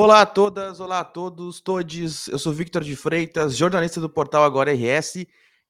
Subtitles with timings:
[0.00, 2.28] Olá a todas, olá a todos, todes.
[2.28, 5.26] Eu sou Victor de Freitas, jornalista do portal Agora RS, e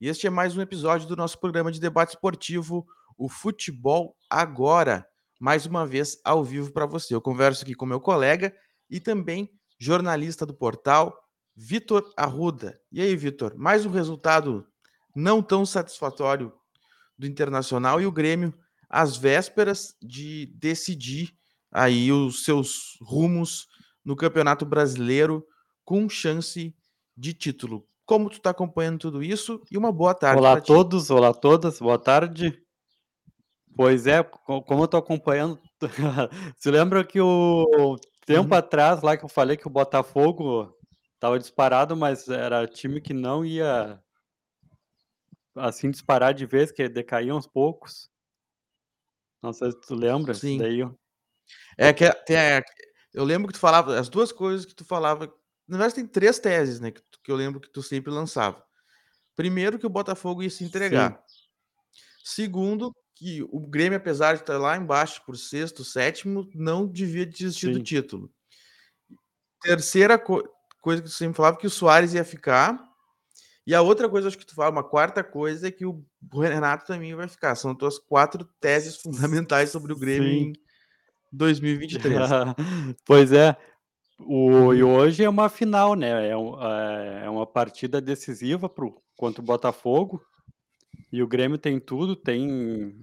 [0.06, 5.08] este é mais um episódio do nosso programa de debate esportivo, o Futebol Agora,
[5.40, 7.14] mais uma vez ao vivo para você.
[7.14, 8.54] Eu converso aqui com meu colega
[8.90, 11.18] e também jornalista do portal,
[11.56, 12.78] Vitor Arruda.
[12.92, 14.66] E aí, Vitor, mais um resultado
[15.16, 16.52] não tão satisfatório
[17.16, 18.52] do Internacional e o Grêmio
[18.90, 21.32] às vésperas de decidir
[21.72, 23.66] aí os seus rumos
[24.08, 25.46] no Campeonato Brasileiro
[25.84, 26.74] com chance
[27.14, 27.86] de título.
[28.06, 29.62] Como tu está acompanhando tudo isso?
[29.70, 30.40] E uma boa tarde.
[30.40, 32.58] Olá a todos, olá a todas, boa tarde.
[33.76, 35.60] Pois é, como eu estou acompanhando,
[36.56, 38.58] se lembra que o tempo uhum.
[38.58, 40.74] atrás lá que eu falei que o Botafogo
[41.12, 44.02] estava disparado, mas era time que não ia
[45.54, 48.08] assim disparar de vez, que decaía uns poucos.
[49.42, 50.32] Não sei se tu lembra.
[50.32, 50.56] Sim.
[50.56, 50.80] Daí...
[51.76, 52.62] É que tem,
[53.14, 55.32] eu lembro que tu falava, as duas coisas que tu falava,
[55.66, 58.62] na verdade tem três teses, né, que, que eu lembro que tu sempre lançava.
[59.34, 61.22] Primeiro, que o Botafogo ia se entregar.
[61.26, 61.38] Sim.
[62.24, 67.66] Segundo, que o Grêmio, apesar de estar lá embaixo por sexto, sétimo, não devia desistir
[67.66, 67.72] Sim.
[67.72, 68.32] do título.
[69.60, 70.42] Terceira co
[70.80, 72.78] coisa que tu sempre falava, que o Soares ia ficar.
[73.66, 76.86] E a outra coisa, acho que tu fala, uma quarta coisa, é que o Renato
[76.86, 77.54] também vai ficar.
[77.56, 80.52] São tuas quatro teses fundamentais sobre o Grêmio em
[81.32, 82.18] 2023.
[83.04, 83.56] pois é.
[84.20, 84.96] O, e uhum.
[84.96, 86.28] hoje é uma final, né?
[86.28, 90.20] É, um, é, é uma partida decisiva pro, contra o Botafogo.
[91.12, 92.94] E o Grêmio tem tudo, tem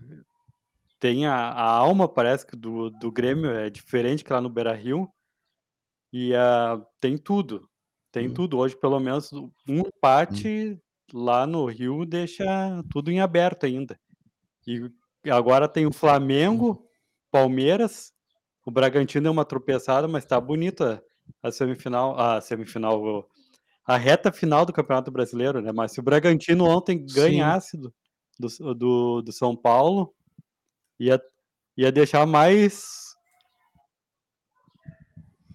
[0.99, 4.73] tem a, a alma, parece que do, do Grêmio é diferente que lá no Beira
[4.73, 5.09] Rio.
[6.11, 7.69] E uh, tem tudo.
[8.11, 8.33] Tem hum.
[8.33, 8.57] tudo.
[8.57, 10.79] Hoje, pelo menos, um empate
[11.13, 11.19] hum.
[11.19, 12.45] lá no Rio deixa
[12.89, 13.99] tudo em aberto ainda.
[14.65, 14.89] E
[15.29, 16.87] agora tem o Flamengo.
[17.29, 18.14] Palmeiras
[18.65, 21.03] o Bragantino é uma tropeçada, mas tá bonita
[21.41, 23.29] a semifinal, a semifinal,
[23.85, 25.71] a reta final do Campeonato Brasileiro, né?
[25.71, 27.93] Mas se o Bragantino ontem ganhasse do,
[28.39, 30.13] do, do, São Paulo,
[30.99, 31.21] ia,
[31.77, 33.15] ia deixar mais.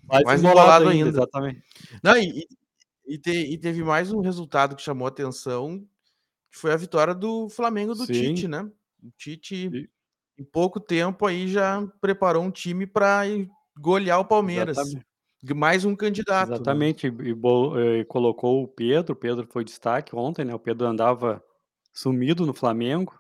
[0.04, 1.18] Mais, mais embolado, ainda, ainda.
[1.18, 1.62] Exatamente.
[2.02, 2.46] Não, e,
[3.06, 5.84] e, te, e, teve mais um resultado que chamou a atenção,
[6.50, 8.12] que foi a vitória do Flamengo do Sim.
[8.12, 8.68] Tite, né?
[9.02, 9.90] O Tite
[10.40, 13.24] em pouco tempo aí já preparou um time para
[13.78, 14.78] golear o Palmeiras.
[14.78, 15.06] Exatamente.
[15.54, 16.48] Mais um candidato.
[16.48, 16.54] Né?
[16.56, 17.24] Exatamente, né?
[17.28, 20.54] e, e, colocou o Pedro, o Pedro foi destaque ontem, né?
[20.54, 21.42] O Pedro andava
[21.92, 23.18] sumido no Flamengo,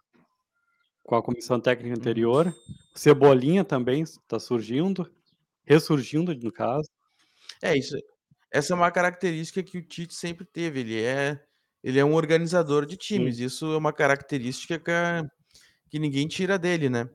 [1.02, 2.00] com a comissão técnica uhum.
[2.00, 2.46] anterior.
[2.46, 2.52] Uhum.
[2.94, 5.10] Cebolinha também está surgindo,
[5.64, 6.88] ressurgindo no caso.
[7.62, 7.96] É isso.
[8.50, 10.80] Essa é uma característica que o Tite sempre teve.
[10.80, 11.40] Ele é,
[11.82, 13.36] ele é um organizador de times.
[13.36, 13.44] Sim.
[13.44, 14.90] Isso é uma característica que
[15.90, 17.08] que ninguém tira dele, né?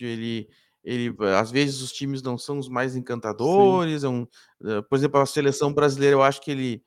[0.00, 0.48] Ele,
[0.82, 4.26] ele, às vezes os times não são os mais encantadores, é um,
[4.64, 6.82] eh, por exemplo, a seleção brasileira, eu acho que ele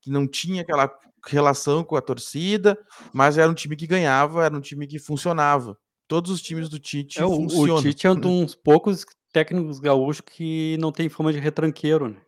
[0.00, 0.94] que não tinha aquela
[1.26, 2.78] relação com a torcida,
[3.12, 5.78] mas era um time que ganhava, era um time que funcionava.
[6.06, 7.76] Todos os times do Tite é, funcionam.
[7.76, 12.20] O Tite é um dos poucos técnicos gaúchos que não tem fama de retranqueiro, né?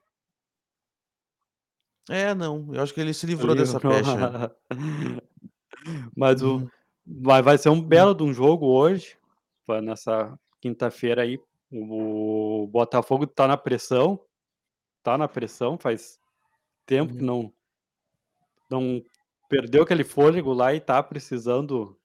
[2.08, 2.72] É, não.
[2.72, 4.56] Eu acho que ele se livrou ele dessa pecha.
[6.16, 6.68] mas o, uhum.
[7.18, 9.16] Vai, vai ser um belo de um jogo hoje,
[9.82, 11.40] nessa quinta-feira aí.
[11.72, 14.20] O Botafogo tá na pressão,
[15.02, 16.20] tá na pressão, faz
[16.84, 17.26] tempo que uhum.
[17.26, 17.52] não,
[18.68, 19.04] não
[19.48, 21.98] perdeu aquele fôlego lá e tá precisando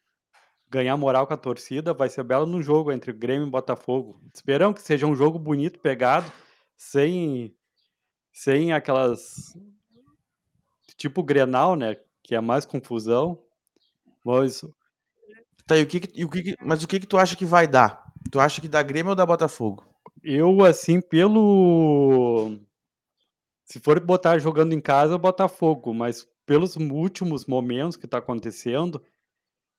[0.69, 1.93] ganhar moral com a torcida.
[1.93, 4.19] Vai ser belo no jogo entre Grêmio e Botafogo.
[4.33, 6.31] Esperamos que seja um jogo bonito, pegado,
[6.77, 7.53] sem,
[8.31, 9.57] sem aquelas.
[10.95, 11.97] Tipo Grenal, né?
[12.23, 13.43] Que é mais confusão.
[14.23, 14.63] Mas
[15.71, 17.65] Tá, e o que, e o que mas o que, que tu acha que vai
[17.65, 18.11] dar?
[18.29, 19.85] Tu acha que dá Grêmio ou dá Botafogo?
[20.21, 22.59] Eu, assim, pelo.
[23.63, 29.01] Se for botar jogando em casa, Botafogo, mas pelos últimos momentos que tá acontecendo,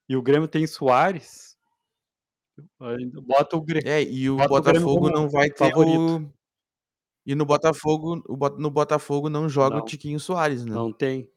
[0.09, 1.59] e o Grêmio tem Soares,
[3.27, 3.87] bota o Grêmio.
[3.87, 6.23] É, e o Botafogo o não vai ter favorito.
[6.23, 6.33] o.
[7.27, 8.17] E no Botafogo,
[8.59, 10.73] no Botafogo não joga não, o Tiquinho Soares, né?
[10.73, 11.31] Não tem.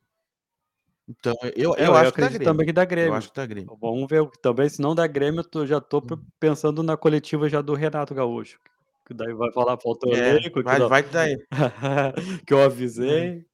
[1.08, 2.46] Então, eu, eu, eu acho que dá Grêmio.
[2.46, 3.10] também que dá Grêmio.
[3.10, 3.78] Eu acho que dá Grêmio.
[3.80, 4.28] Vamos ver.
[4.42, 6.24] Também, se não dá Grêmio, eu já tô hum.
[6.40, 8.60] pensando na coletiva já do Renato Gaúcho.
[9.06, 10.64] Que daí vai falar, faltou é, elenco.
[10.64, 11.38] Vai, vai daí.
[12.46, 13.46] que eu avisei.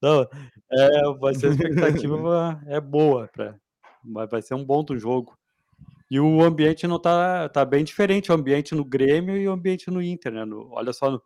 [0.00, 0.26] Não,
[0.70, 3.26] é, vai ser a expectativa é boa.
[3.32, 3.56] Pra,
[4.04, 5.34] vai ser um bom do jogo.
[6.10, 8.30] E o ambiente não tá, tá bem diferente.
[8.30, 10.44] O ambiente no Grêmio e o ambiente no Inter, né?
[10.44, 11.22] No, olha só, no,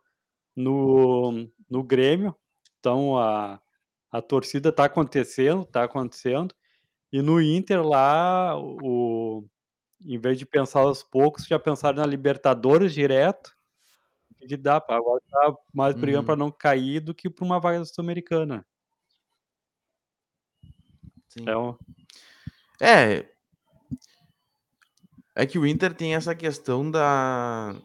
[0.55, 2.33] no, no Grêmio,
[2.79, 3.59] então a
[4.17, 6.55] a torcida tá acontecendo, tá acontecendo.
[7.11, 9.45] E no Inter lá, o,
[10.03, 13.53] em vez de pensar aos poucos, já pensaram na Libertadores direto.
[14.47, 16.37] que dá, agora tá mais brigando Uhum.
[16.37, 18.65] não cair do que pra uma vaga Sul-Americana.
[21.45, 21.75] É um
[22.79, 23.29] É.
[25.35, 27.75] É que o Inter tem essa questão da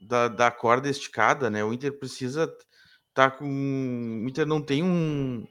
[0.00, 2.46] da da corda esticada, né, o Inter precisa
[3.18, 3.44] tá com
[4.24, 5.44] o Inter não tem um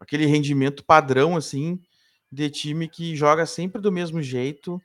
[0.00, 1.80] aquele rendimento padrão, assim,
[2.30, 4.80] de time que joga sempre do mesmo jeito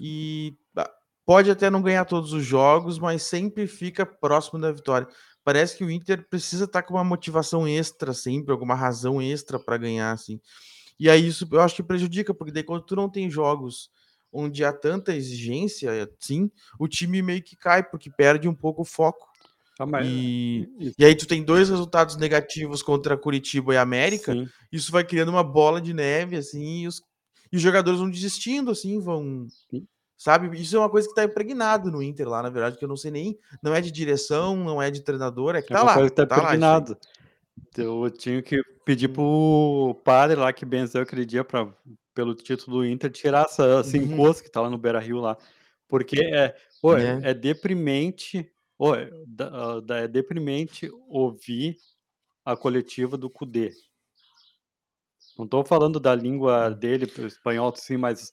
[0.00, 0.88] e a
[1.26, 5.08] pode até não ganhar todos os jogos, mas sempre fica próximo da vitória.
[5.44, 9.76] Parece que o Inter precisa estar com uma motivação extra sempre, alguma razão extra pra
[9.76, 10.40] ganhar, assim.
[10.98, 13.90] E aí isso eu acho que prejudica, porque daí quando tu não tem jogos
[14.32, 15.90] onde há tanta exigência,
[16.22, 19.27] assim, o time meio que cai, porque perde um pouco o foco.
[19.78, 20.08] Ah, mas
[20.56, 24.52] E e aí tu tem 2 resultados negativos contra Curitiba e América, Sim.
[24.72, 27.02] isso vai criando uma bola de neve, assim, e os
[27.52, 29.88] e os jogadores vão desistindo, assim, vão Sim.
[30.18, 32.88] sabe, isso é uma coisa que tá impregnado no Inter lá, na verdade, que eu
[32.90, 35.82] não sei nem não é de direção, não é de treinador, é que É tá
[35.82, 36.82] uma lá, coisa que tá tá lá isso aí.
[36.82, 36.96] impregnado.
[37.76, 39.24] Eu tinha que pedir para Hum.
[39.24, 41.72] o padre lá que benzeu aquele dia pra
[42.14, 43.98] pelo título do Inter tirar essa esse Uhum.
[43.98, 45.36] encosto que tá lá no Beira-Rio lá,
[45.88, 47.22] porque é pô, Né.
[47.22, 48.92] é deprimente, pô,
[49.26, 51.76] da da é deprimente ouvir
[52.44, 53.72] a coletiva do Cudê.
[55.36, 56.74] Não tô falando da língua Hum.
[56.74, 58.32] dele, espanhol, sim, mas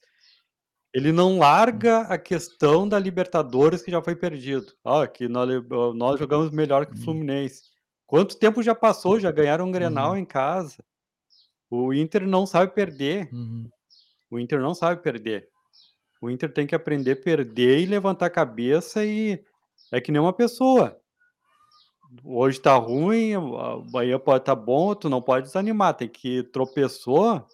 [0.93, 1.39] ele não
[1.71, 1.85] Hum.
[1.85, 4.73] larga a questão da Libertadores que já foi perdido.
[4.85, 5.55] "Ah, que nó li
[5.95, 6.99] nós jogamos melhor que o Hum.
[6.99, 7.63] Fluminense".
[8.07, 10.17] Quanto tempo já passou, já ganharam um Grenal Uhum.
[10.17, 10.83] em casa.
[11.69, 13.31] O Inter não sabe perder.
[13.31, 13.71] Uhum.
[14.31, 15.49] O Inter não sabe perder.
[16.21, 19.43] O Inter tem que aprender perder e levantar a cabeça e
[19.91, 20.99] é que nem uma pessoa.
[22.23, 27.45] Hoje tá ruim, amanhã pode tá bom, tu não pode desanimar, tem que tropeçou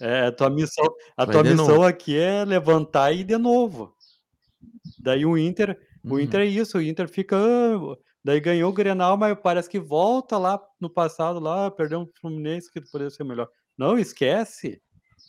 [0.00, 0.84] é, a tua missão
[1.16, 1.82] a Vai tua de missão novo.
[1.84, 3.94] aqui é levantar e ir de novo.
[4.98, 6.46] Daí o Inter o Inter Uhum.
[6.46, 7.36] é isso, o Inter fica:
[8.22, 12.70] daí ganhou o Grenal, mas parece que volta lá no passado lá, para o Fluminense
[12.70, 13.48] que poderia ser melhor.
[13.76, 14.82] Não, esquece,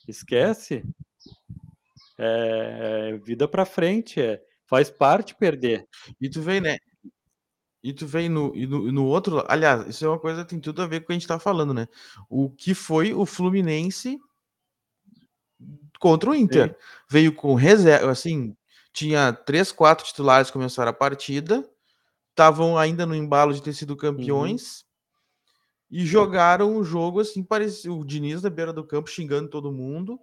[0.07, 0.83] esquece.
[2.17, 5.87] Eh, vida pra frente, é faz parte perder.
[6.21, 6.77] E tu vê, né
[7.83, 10.59] e tu vem no e no no outro aliás, isso é uma coisa que tem
[10.59, 11.87] tudo a ver com o que a gente tá falando, né,
[12.29, 14.19] o que foi o Fluminense
[15.99, 16.41] contra o Sim.
[16.41, 16.77] Inter.
[17.09, 18.55] Veio com reser assim,
[18.93, 21.67] tinha 3, 4 titulares que começaram a partida,
[22.31, 23.97] estavam ainda no embalo de ter sido Uhum.
[23.97, 24.83] campeões
[25.91, 30.19] e jogaram o jogo, assim, parecia o Diniz na beira do campo xingando todo mundo,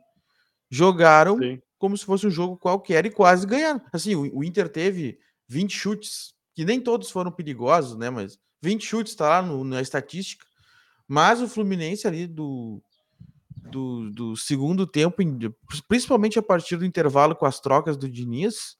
[0.71, 1.61] jogaram Sim.
[1.83, 3.81] Como se fosse um jogo qualquer e quase ganharam.
[3.93, 5.19] Assim, o o Inter teve
[5.49, 9.83] 20 chutes, que nem todos foram perigosos, né, mas 20 chutes, tá lá no na
[9.83, 10.47] estatística,
[11.09, 12.81] mas o Fluminense ali do
[13.73, 15.17] do do segundo tempo
[15.89, 18.77] principalmente a partir do intervalo com as trocas do Diniz,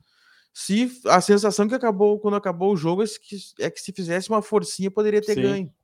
[0.55, 4.29] se a sensação que acabou quando acabou o jogo é que é que se fizesse
[4.31, 5.43] uma forcinha poderia ter Sim.
[5.43, 5.75] ganho.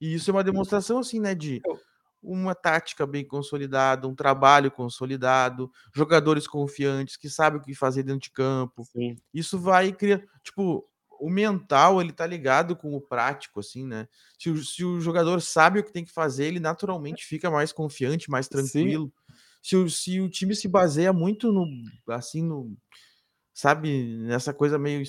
[0.00, 1.62] E isso é uma demonstração, assim, né, de
[2.22, 8.20] uma tática bem consolidada, um trabalho consolidado, jogadores confiantes que sabem o que fazer dentro
[8.22, 8.84] de campo.
[8.84, 9.16] Sim.
[9.32, 10.88] Isso vai criar tipo,
[11.20, 14.08] o mental ele tá ligado com o prático, assim, né.
[14.38, 17.72] Se o se o jogador sabe o que tem que fazer, ele naturalmente fica mais
[17.72, 18.52] confiante, mais Sim.
[18.52, 19.12] tranquilo.
[19.62, 21.66] Se o se o time se baseia muito no
[22.08, 22.76] assim, no
[23.54, 25.02] sabe, nessa coisa meio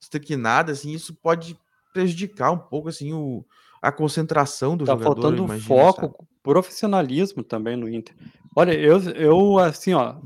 [0.00, 1.58] estriquinada, assim, isso pode
[1.92, 3.44] prejudicar um pouco, assim, o
[3.80, 5.96] a concentração do Tá jogador, eu faltando imagino, sabe.
[6.08, 8.14] foco, profissionalismo também no Inter.
[8.54, 10.16] Olha, eu eu, assim, ó,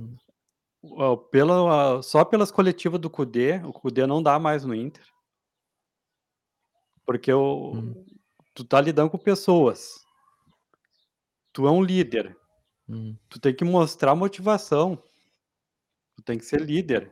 [0.83, 1.17] Hum.
[1.31, 5.05] pela só pelas coletiva do Cudê, o Cudê não dá mais no Inter.
[7.07, 7.93] Porque Hum.
[7.93, 8.05] o
[8.55, 10.03] tu tá lidando com pessoas.
[11.53, 12.37] Tu é um líder.
[12.89, 13.17] Hum.
[13.29, 15.01] Tu tem que mostrar motivação.
[16.17, 17.11] Tu tem que ser líder.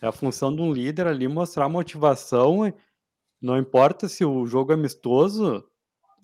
[0.00, 2.72] É a função de um líder ali mostrar motivação
[3.42, 5.68] não importa se o jogo é amistoso,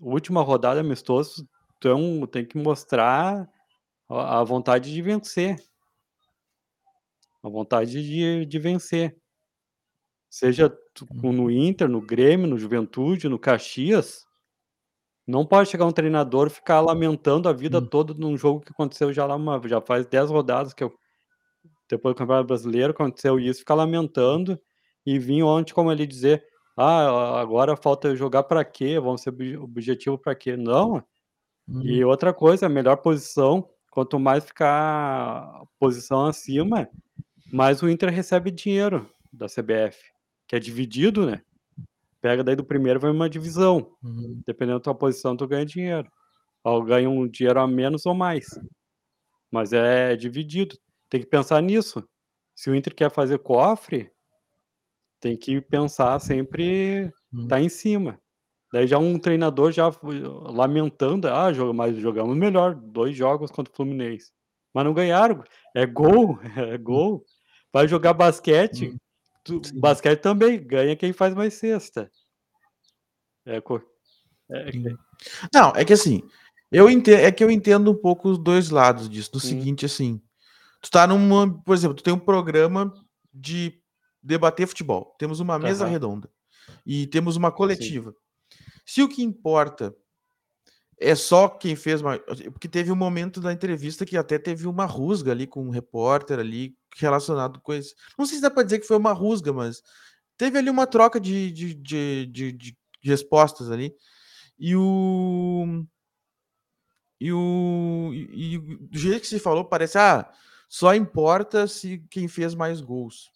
[0.00, 1.48] última rodada amistoso,
[1.86, 3.48] um tem que mostrar
[4.08, 5.56] a vontade de vencer.
[7.42, 9.16] A vontade de de vencer.
[10.30, 10.68] Seja
[11.10, 11.32] Hum.
[11.32, 14.26] no Inter, no Grêmio, no Juventude, no Caxias,
[15.26, 17.86] não pode chegar um treinador ficar lamentando a vida Hum.
[17.86, 20.92] toda num jogo que aconteceu já lá uma já faz 10 rodadas que eu
[21.90, 24.58] depois do Campeonato Brasileiro aconteceu isso, ficar lamentando
[25.06, 26.44] e vir ontem como ele dizer:
[26.78, 29.00] "Ah, agora falta jogar pra quê?
[29.00, 30.56] Vamos ser obje objetivo pra quê?".
[30.56, 31.04] Não.
[31.82, 32.04] E Hum.
[32.04, 36.88] outra coisa, a melhor posição, quanto mais ficar posição acima,
[37.52, 39.98] mais o Inter recebe dinheiro da CBF,
[40.48, 41.42] que é dividido, né.
[42.22, 44.44] Pega daí do primeiro vai uma divisão, Uhum.
[44.46, 46.10] dependendo da tua posição tu ganha dinheiro,
[46.64, 48.60] ou ganha um dinheiro a menos ou mais.
[49.52, 50.76] Mas é dividido,
[51.10, 52.04] tem que pensar nisso.
[52.56, 54.10] Se o Inter quer fazer cofre
[55.20, 57.48] tem que pensar sempre Hum.
[57.48, 58.18] tá em cima.
[58.72, 63.76] Daí já um treinador já foi lamentando: "Ah, mas jogamos melhor 2 jogos contra o
[63.76, 64.32] Fluminense".
[64.74, 65.44] Mas não ganharam,
[65.76, 66.38] é gol,
[66.74, 66.82] é Hum.
[66.84, 67.26] gol.
[67.72, 68.98] Vai jogar basquete, Hum.
[69.44, 72.10] tu basquete também, ganha quem faz mais cesta.
[73.46, 73.56] É
[74.68, 74.96] é que
[75.54, 76.22] Não, é que assim,
[76.72, 79.40] eu enten é que eu entendo um pouco os 2 lados disso, do Hum.
[79.40, 80.20] seguinte, assim,
[80.82, 82.92] tu tá numa por exemplo, tu tem um programa
[83.34, 83.80] de
[84.22, 85.88] debater futebol, temos uma mesa Aham.
[85.88, 86.30] redonda
[86.86, 87.92] e temos uma Sim.
[87.92, 88.14] coletiva.
[88.86, 89.94] Se o que importa
[91.00, 92.18] é só quem fez mai
[92.52, 96.38] porque teve um momento da entrevista que até teve uma rusga ali com um repórter
[96.40, 99.82] ali, relacionado com esse não sei se dá pra dizer que foi uma rusga, mas
[100.36, 103.94] teve ali uma troca de de de de de de respostas ali,
[104.58, 105.84] e o
[107.20, 110.30] e o e e do jeito que se falou parece: "Ah,
[110.68, 113.30] só importa se quem fez mais gols".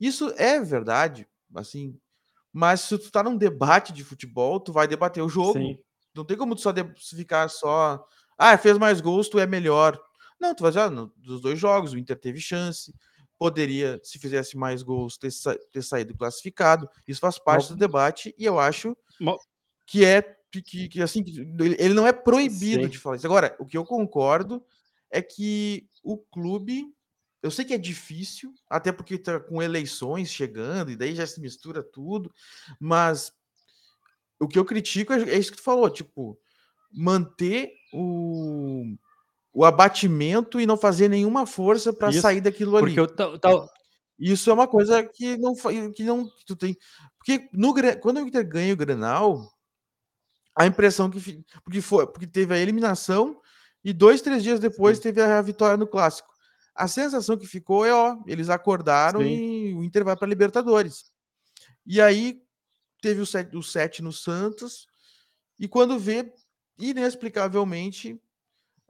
[0.00, 1.98] Isso é verdade, assim,
[2.52, 5.70] mas se tu tá num debate de futebol, tu vai debater o jogo.
[5.70, 5.78] Sim.
[6.14, 6.72] Não tem como tu só
[7.16, 8.04] ficar só:
[8.38, 10.00] "Ah, fez mais gols, tu é melhor".
[10.40, 12.94] Não, tu vai dizer: "Ah, no dos 2 jogos o Inter teve chance,
[13.38, 16.88] poderia, se fizesse mais gols, ter sa ter saído classificado".
[17.08, 19.46] Isso faz parte do debate e eu acho mal
[19.86, 20.22] que é
[20.52, 21.24] que que assim,
[21.78, 23.00] ele não é proibido de Sim.
[23.00, 23.26] falar isso.
[23.26, 24.64] Agora, o que eu concordo
[25.10, 26.94] é que o clube
[27.42, 31.40] eu sei que é difícil, até porque tá com eleições chegando e daí já se
[31.40, 32.32] mistura tudo,
[32.80, 33.32] mas
[34.40, 36.38] o que eu critico é é isso que tu falou, tipo,
[36.92, 38.96] manter o
[39.52, 43.14] o abatimento e não fazer nenhuma força Isso, sair daquilo porque ali.
[43.16, 43.70] tal
[44.18, 45.54] Isso é uma coisa que não
[45.94, 46.76] que não que tu tem
[47.18, 49.50] porque no quando o Inter ganha o Grenal,
[50.54, 53.40] a impressão que porque foi porque teve a eliminação
[53.82, 56.35] e 2, 3 dias depois teve a vitória no clássico.
[56.76, 59.38] A sensação que ficou é: "Ó, eles acordaram Sim.
[59.70, 61.06] e o Inter vai pra Libertadores".
[61.86, 62.42] E aí
[63.02, 64.86] teve o 7 o 7 no Santos,
[65.60, 66.32] e quando vê,
[66.78, 68.20] inexplicavelmente,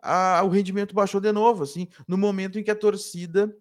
[0.03, 3.55] a o rendimento baixou de novo, assim, no momento em que a torcida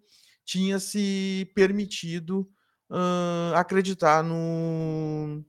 [0.44, 2.48] tinha se permitido,
[2.90, 5.44] hã, acreditar no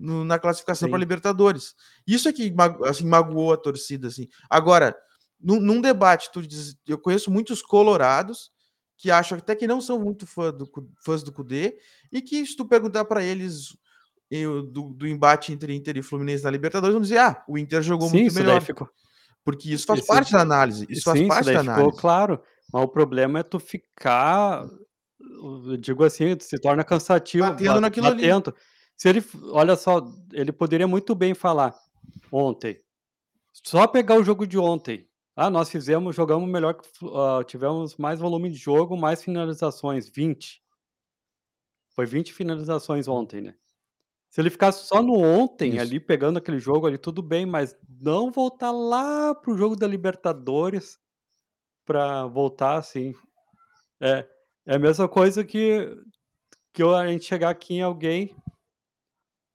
[0.00, 0.98] no na classificação Sim.
[0.98, 1.74] Libertadores.
[2.06, 2.54] Isso é que
[2.86, 4.28] assim, magoou a torcida, assim.
[4.50, 4.96] Agora,
[5.42, 8.50] num num debate, tu diz eu conheço muitos colorados
[8.98, 10.70] que acham até que não são muito fã do
[11.04, 11.78] fãs do Cudê,
[12.12, 13.76] e que se tu perguntar pra eles,
[14.30, 17.82] eu do do embate entre Inter e Fluminense na Libertadores, vão dizer: "Ah, o Inter
[17.82, 18.60] jogou Sim, muito isso melhor".
[18.60, 18.88] ficou
[19.44, 21.92] Porque isso faz isso parte da análise, isso faz sim, isso parte daí da ficou
[21.92, 21.92] análise.
[21.92, 24.66] claro, mas o problema é tu ficar,
[25.20, 28.22] eu digo assim, se torna cansativo Batendo ba naquilo ali.
[28.22, 28.54] batendo.
[28.96, 30.00] Se ele olha só,
[30.32, 31.74] ele poderia muito bem falar
[32.32, 32.80] ontem,
[33.66, 38.20] só pegar o jogo de ontem: "Ah, nós fizemos jogamos melhor que hã, tivemos mais
[38.20, 40.60] volume de jogo, mais finalizações, 20".
[41.94, 43.54] Foi 20 finalizações ontem, né.
[44.30, 45.80] Se ele ficasse só no ontem, Isso.
[45.80, 49.86] ali, pegando aquele jogo ali, tudo bem, mas não voltar lá para o jogo da
[49.86, 50.98] Libertadores,
[51.86, 53.14] pra voltar assim.
[54.02, 54.28] É
[54.66, 55.88] é a mesma coisa que
[56.74, 58.36] que a gente chegar aqui em alguém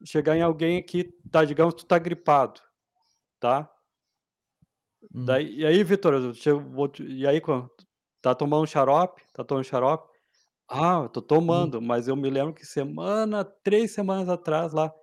[0.06, 2.62] chegar em alguém aqui, tá, digamos, tu tá gripado,
[3.40, 3.70] tá.
[5.12, 7.70] Daí: "E aí, Vitor, eu chego vou te e aí, co
[8.22, 9.22] tá tomando xarope?
[9.34, 10.10] Tá tomando xarope?".
[10.70, 11.72] "Ah, eu tô Hum.
[11.72, 14.94] tomando, mas eu me lembro que semana 3 semanas atrás lá,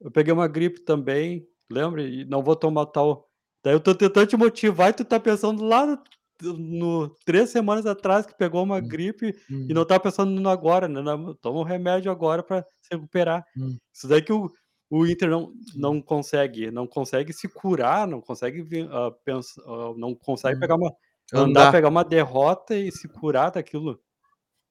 [0.00, 3.28] eu peguei uma gripe também, lembra, e não vou tomar tal".
[3.64, 6.02] Daí eu tô tentando te motivar e tu tá pensando lá no
[6.42, 8.82] no 3 semanas atrás que pegou uma Hum.
[8.82, 9.34] gripe
[9.68, 9.74] e Hum.
[9.74, 13.44] não tá pensando no agora, né, não, toma um remédio agora pra se recuperar.
[13.56, 13.80] Hum.
[13.94, 14.52] Isso daí que o
[14.90, 19.94] o Inter não não consegue não consegue se curar, não consegue ver, hã, pensa hã,
[19.96, 20.92] não consegue pegar uma
[21.34, 21.70] andar, Andar.
[21.70, 24.00] pegar uma derrota e se curar daquilo.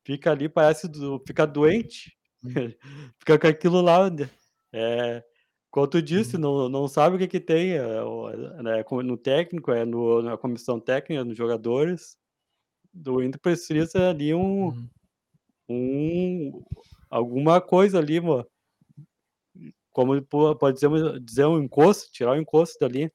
[0.06, 2.60] Fica ali, parece do fica doente, Hum.
[3.20, 4.30] fica com aquilo lá, né,
[4.74, 5.24] eh,
[5.72, 6.40] como tu disse, Hum.
[6.40, 7.74] não não sabe o que que tem,
[8.64, 12.18] né, co no técnico, é no na comissão técnica, nos jogadores.
[12.94, 14.90] Do Inter precisa ali um Uhum.
[15.70, 16.64] um
[17.10, 18.48] alguma coisa ali, uma
[20.00, 23.12] como po pode dizer um dizer um encosto, tirar o encosto dali.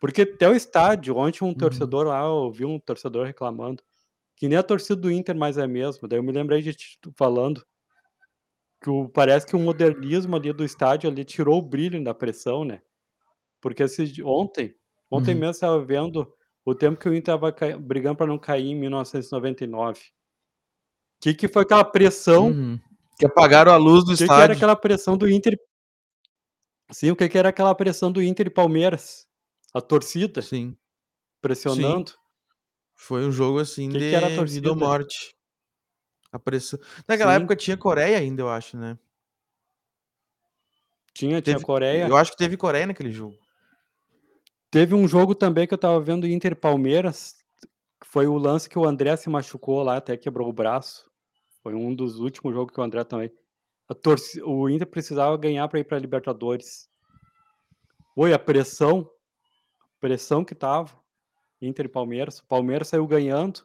[0.00, 1.54] Porque até o estádio, ontem um Uhum.
[1.54, 3.82] torcedor lá, eu ouvi um torcedor reclamando,
[4.36, 6.72] que nem a torcida do Inter mais é a mesma, daí eu me lembrei de
[6.72, 7.64] ti falando
[8.80, 12.64] que o parece que o modernismo ali do estádio ali tirou o brilho da pressão,
[12.64, 12.80] né.
[13.60, 13.84] Porque
[14.24, 14.74] ontem
[15.10, 15.40] ontem Uhum.
[15.40, 16.32] mesmo estava vendo
[16.64, 20.00] o tempo que o Inter estava brigando pra não cair em 1999.
[21.20, 22.78] Que que foi aquela pressão Uhum.
[23.18, 24.56] Que apagaram a luz do que que era estádio.
[24.56, 25.58] aquela pressão do Inter
[26.92, 29.26] sim, o que que era aquela pressão do Inter e Palmeiras?
[29.74, 30.48] A torcida Sim.
[30.48, 30.76] Sim.
[31.40, 32.12] pressionando.
[32.94, 34.74] Foi um jogo, assim, Que que era a de vida ou torcida?
[34.76, 35.34] morte.
[36.32, 36.78] A pressão.
[37.08, 37.38] Naquela Sim.
[37.38, 38.98] época tinha Coreia ainda, eu acho, né?
[41.12, 42.06] Tinha, tinha Teve, Coreia.
[42.06, 43.36] eu acho que teve Coreia naquele jogo.
[44.70, 47.34] Teve um jogo também que eu tava vendo Inter e Palmeiras,
[48.00, 51.10] que foi o lance que o André se machucou lá, até quebrou o braço.
[51.62, 53.32] Foi um dos últimos jogos que o André também.
[53.90, 54.44] A.
[54.44, 56.88] O Inter precisava ganhar para ir para Libertadores.
[58.16, 59.10] Oi, a pressão,
[60.00, 60.98] pressão que tava.
[61.60, 62.38] Inter e Palmeiras.
[62.38, 63.60] O Palmeiras saiu ganhando.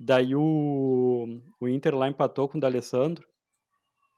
[0.00, 3.26] Daí o, o Inter lá empatou com o D'Alessandro.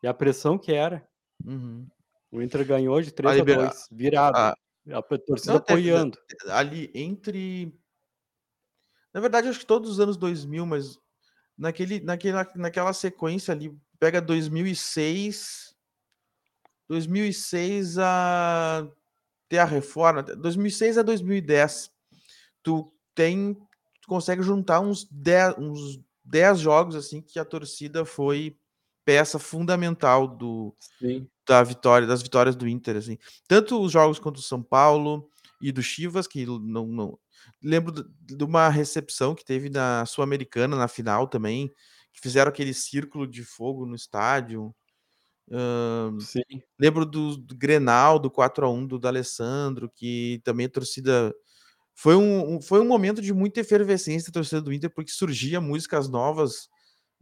[0.02, 1.06] E a pressão que era.
[1.44, 1.86] Uhum.
[2.30, 4.36] O Inter ganhou de 3 A a libera- 2, virado.
[4.36, 4.56] a-
[4.92, 6.16] A torcida Não, apoiando.
[6.50, 7.74] ali entre.
[9.12, 10.98] Na verdade, acho que todos os anos 2000, mas
[11.58, 15.74] naquele, naquela, naquela sequência ali, pega 2006.
[16.88, 18.86] 2006 a
[19.48, 21.90] ter a reforma, 2006 a 2010.
[22.62, 23.54] Tu tem.
[23.54, 28.56] Tu consegue juntar uns 10, uns 10 jogos assim que a torcida foi
[29.04, 33.16] peça fundamental do, Sim, da vitória, das vitórias do Inter, assim.
[33.46, 36.86] Tanto os jogos contra o São Paulo e do Chivas, que não.
[36.86, 37.18] não...
[37.62, 41.72] Lembro de de uma recepção que teve na Sul-Americana na final também,
[42.16, 44.74] que fizeram aquele círculo de fogo no estádio.
[46.78, 51.32] Lembro do, do Grenal, do 4 a 1 do D'Alessandro, que também a torcida.
[51.94, 55.60] Foi um, um- foi um momento de muita efervescência da torcida do Inter, porque surgia
[55.60, 56.68] músicas novas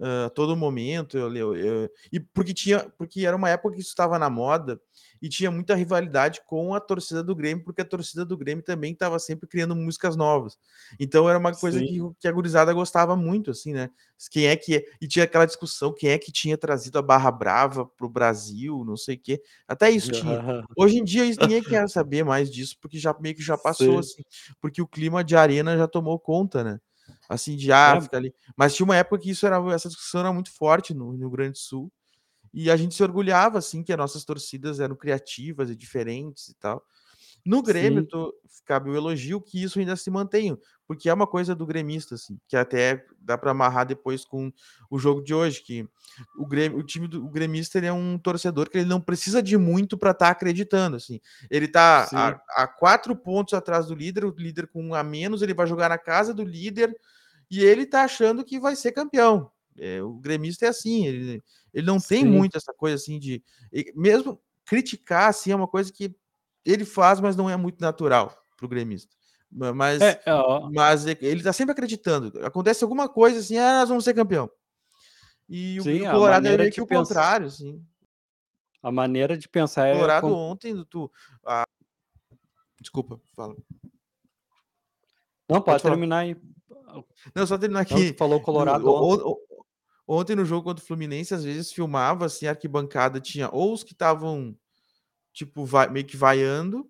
[0.00, 1.16] a todo momento.
[1.16, 4.80] Eu, eu- eu- e porque tinha, porque era uma época que isso estava na moda
[5.22, 8.92] e tinha muita rivalidade com a torcida do Grêmio, porque a torcida do Grêmio também
[8.92, 10.58] estava sempre criando músicas novas.
[11.00, 11.86] Então era uma coisa Sim.
[11.86, 13.88] que, que a gurizada gostava muito, assim, né?
[14.30, 14.84] Quem é que.
[15.00, 18.84] E tinha aquela discussão: quem é que tinha trazido a Barra Brava para o Brasil,
[18.84, 19.40] não sei o quê.
[19.66, 20.38] Até isso tinha.
[20.76, 24.02] Hoje em dia isso- ninguém quer saber mais disso, porque já meio que já passou,
[24.02, 24.22] Sim.
[24.22, 24.22] assim,
[24.60, 26.78] porque o clima de arena já tomou conta, né?
[27.28, 28.16] Assim, de ah, É.
[28.16, 28.34] ali.
[28.56, 31.30] Mas tinha uma época que isso era, essa discussão era muito forte no, no Rio
[31.30, 31.92] Grande do Sul.
[32.52, 36.54] E a gente se orgulhava, assim, que as nossas torcidas eram criativas e diferentes e
[36.54, 36.84] tal.
[37.44, 38.06] No Grêmio, Sim.
[38.06, 38.34] tô,
[38.64, 40.56] cabe o elogio que isso ainda se mantém,
[40.86, 44.50] porque é uma coisa do gremista, assim, que até dá para amarrar depois com
[44.90, 45.86] o jogo de hoje, que
[46.38, 49.42] o, Grêmio, o time do o gremista ele é um torcedor que ele não precisa
[49.42, 51.20] de muito para estar acreditando, assim.
[51.50, 55.42] Ele tá a, a quatro pontos atrás do líder, o líder com um a menos,
[55.42, 56.94] ele vai jogar na casa do líder
[57.50, 59.50] e ele tá achando que vai ser campeão.
[59.76, 62.28] É, o gremista é assim, ele, ele não tem Sim.
[62.30, 63.42] muito essa coisa assim de.
[63.94, 66.14] Mesmo criticar, assim, é uma coisa que
[66.64, 69.14] ele faz, mas não é muito natural pro gremista.
[69.50, 72.32] Ma- Mas, É, ó, mas é- ele tá sempre acreditando.
[72.44, 74.48] Acontece alguma coisa assim, ah, nós vamos ser campeão.
[75.48, 77.84] E o, Sim, o a Colorado é meio que o pensar- contrário, assim.
[78.82, 79.92] a maneira de pensar O é.
[79.94, 81.10] Colorado com- ontem, tu.
[81.44, 81.64] ah,
[82.80, 83.54] Desculpa, fala.
[85.48, 85.94] Não, pode falar.
[85.94, 86.36] terminar aí.
[87.34, 88.12] Não, só terminar Não, aqui.
[88.12, 89.24] tu falou Colorado No- ontem.
[89.24, 89.64] o- o-
[90.20, 93.82] ontem no jogo contra o Fluminense, às vezes filmava assim, a arquibancada tinha ou os
[93.82, 94.56] que estavam
[95.32, 96.88] tipo vai, meio que vaiando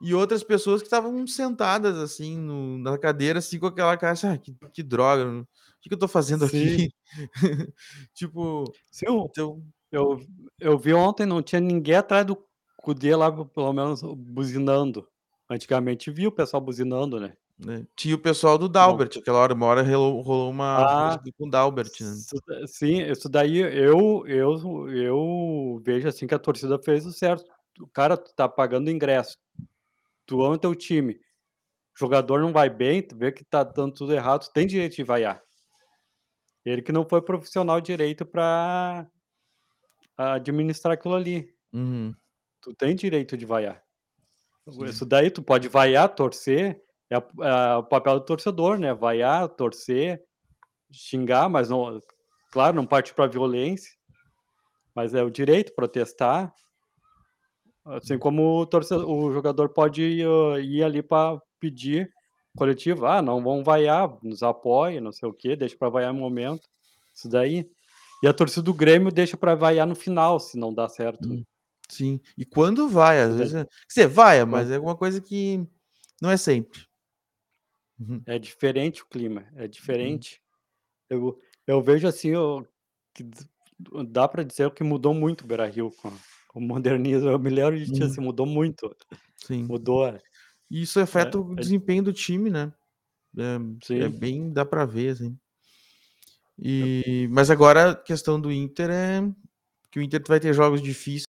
[0.00, 4.38] e outras pessoas que estavam sentadas assim no- na cadeira assim com aquela caixa, ah,
[4.38, 5.46] que, que droga, o
[5.80, 6.90] que, que eu tô fazendo aqui?
[8.14, 10.20] tipo, Sim, eu, então, eu,
[10.58, 12.36] eu vi ontem, não tinha ninguém atrás do
[12.78, 15.06] Cudê lá, pelo menos buzinando.
[15.48, 17.36] Antigamente vi o pessoal buzinando, né?
[17.64, 21.46] Né, tinha o pessoal do Dalbert, aquela hora, uma hora rolou, rolou uma Ah, com
[21.46, 22.12] o Dalbert, né?
[22.12, 27.12] Isso da- Sim, isso daí eu, eu, eu vejo assim que a torcida fez o
[27.12, 27.44] certo.
[27.80, 29.36] O cara tu tá pagando ingresso,
[30.26, 34.12] tu ama teu time, o jogador não vai bem, tu vê que tá dando tudo
[34.12, 35.42] errado, tu tem direito de vaiar.
[36.64, 39.06] Ele que não foi profissional direito para
[40.16, 41.52] administrar aquilo ali.
[41.72, 42.14] Uhum,
[42.60, 43.82] Tu tem direito de vaiar.
[44.70, 44.84] Sim.
[44.84, 46.80] Isso daí tu pode vaiar, torcer,
[47.12, 48.94] é, é o papel do torcedor, né?
[48.94, 50.22] Vaiar, torcer,
[50.90, 52.00] xingar, mas não,
[52.50, 53.90] claro, não parte para violência,
[54.94, 56.52] mas é o direito protestar.
[57.84, 62.12] Assim como o, torcedor, o jogador pode ir, uh, ir ali para pedir
[62.56, 66.20] coletivo, ah, não vão vaiar, nos apoia, não sei o quê, deixa para vaiar no
[66.20, 66.68] momento.
[67.14, 67.68] Isso daí.
[68.22, 71.28] E a torcida do Grêmio deixa para vaiar no final, se não dá certo.
[71.28, 71.44] Hum.
[71.88, 72.20] sim.
[72.38, 75.66] E quando vai, às vezes, é- quer dizer, vai, mas é alguma coisa que
[76.20, 76.86] não é sempre.
[77.98, 78.22] Uhum.
[78.26, 80.40] É diferente o clima, é diferente.
[81.08, 82.66] Eu, eu vejo assim, eu,
[83.14, 83.24] que
[84.08, 86.10] dá para dizer que mudou muito o Beira-Rio com,
[86.48, 87.28] com o modernismo.
[87.28, 88.06] Eu me lembro de Uhum.
[88.06, 88.94] assim, mudou muito.
[89.36, 89.64] Sim.
[89.64, 90.06] Mudou.
[90.06, 90.20] é,
[90.70, 92.72] E isso afeta o é- desempenho do time, né?
[93.36, 95.38] É, é bem, dá pra ver, assim.
[96.58, 99.20] E, mas agora a questão do Inter é
[99.90, 101.24] que o Inter vai ter jogos difíceis,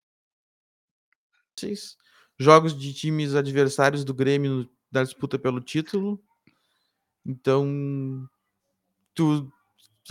[2.38, 6.22] jogos de times adversários do Grêmio na disputa pelo título.
[7.24, 8.28] Então,
[9.14, 9.50] tu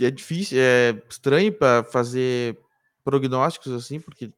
[0.00, 2.58] é difícil, é estranho para fazer
[3.04, 4.32] prognósticos assim, porque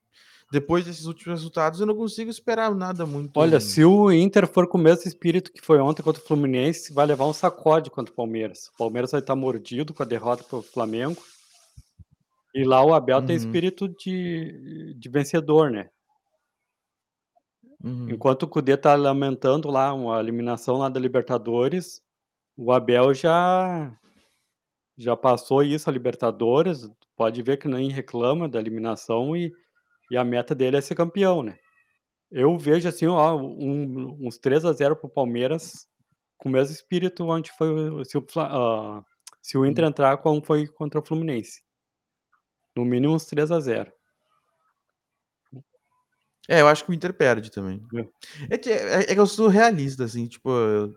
[0.53, 3.35] depois desses últimos resultados eu não consigo esperar nada muito.
[3.39, 6.93] Olha, se o Inter for com o mesmo espírito que foi ontem contra o Fluminense,
[6.93, 8.69] vai levar um sacode contra o Palmeiras.
[8.75, 11.23] O Palmeiras vai estar mordido com a derrota para o Flamengo.
[12.55, 13.27] E lá o Abel uhum.
[13.27, 15.89] tem espírito de, de vencedor, né?
[17.83, 18.11] Uhum.
[18.11, 22.02] Enquanto o Cudê tá lamentando lá uma eliminação lá da Libertadores,
[22.57, 23.97] o Abel já
[24.97, 29.53] já passou isso a Libertadores, pode ver que nem reclama da eliminação e,
[30.11, 31.59] e a meta dele é ser campeão, né?
[32.31, 35.87] Eu vejo assim, ó, um, uns 3 a 0 pro Palmeiras
[36.39, 39.05] com o mesmo espírito onde foi se o, uh,
[39.41, 41.63] se o Inter entrar como foi contra o Fluminense.
[42.75, 43.93] No mínimo uns 3 a 0
[46.49, 47.83] É, eu acho que o Inter perde também.
[47.95, 50.95] É, é que, é, é que eu sou realista, assim, tipo, eu,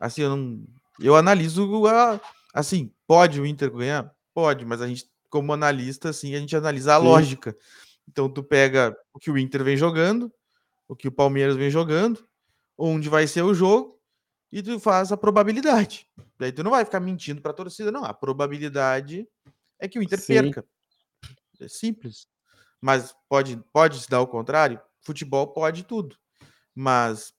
[0.00, 0.66] assim, eu não.
[1.00, 2.20] Eu analiso a,
[2.52, 4.14] assim, pode o Inter ganhar?
[4.32, 7.04] Pode, mas a gente, como analista, assim, a gente analisa a Sim.
[7.04, 7.56] lógica.
[8.08, 10.32] Então, tu pega o que o Inter vem jogando,
[10.86, 12.26] o que o Palmeiras vem jogando,
[12.76, 14.00] onde vai ser o jogo,
[14.52, 16.06] e tu faz a probabilidade.
[16.38, 18.04] Daí tu não vai ficar mentindo para a torcida, não.
[18.04, 19.26] A probabilidade
[19.80, 20.34] é que o Inter Sim.
[20.34, 20.64] perca.
[21.60, 22.28] É simples.
[22.80, 24.80] Mas pode, pode se dar o contrário?
[25.00, 26.16] Futebol pode tudo.
[26.72, 27.33] Mas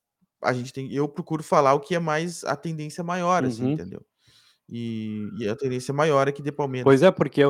[0.45, 0.91] a gente tem.
[0.93, 3.73] Eu procuro falar o que é mais a tendência maior, assim, uhum.
[3.73, 4.05] assim, entendeu?
[4.69, 6.83] E, e, a tendência maior é que dê Palmeiras.
[6.83, 7.41] Pois é, porque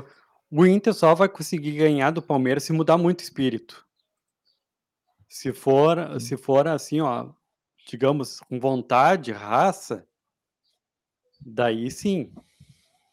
[0.52, 3.86] o Inter só vai conseguir ganhar do Palmeiras se mudar muito o espírito.
[5.30, 6.20] Se for, Sim.
[6.20, 7.30] se for assim, ó,
[7.88, 10.08] digamos, com vontade, raça,
[11.40, 12.34] daí sim.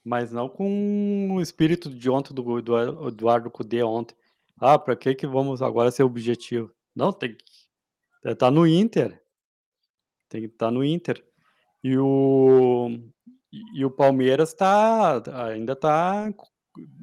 [0.04, 4.16] Mas não com o espírito de ontem do, do Eduardo Cudê ontem.
[4.58, 6.72] Ah, para que que vamos agora ser objetivo?
[6.94, 7.44] Não, tem que
[8.36, 9.21] tá no Inter.
[10.32, 11.22] Tem que estar tá no Inter.
[11.84, 12.88] E o
[13.74, 16.32] e o Palmeiras tá ainda tá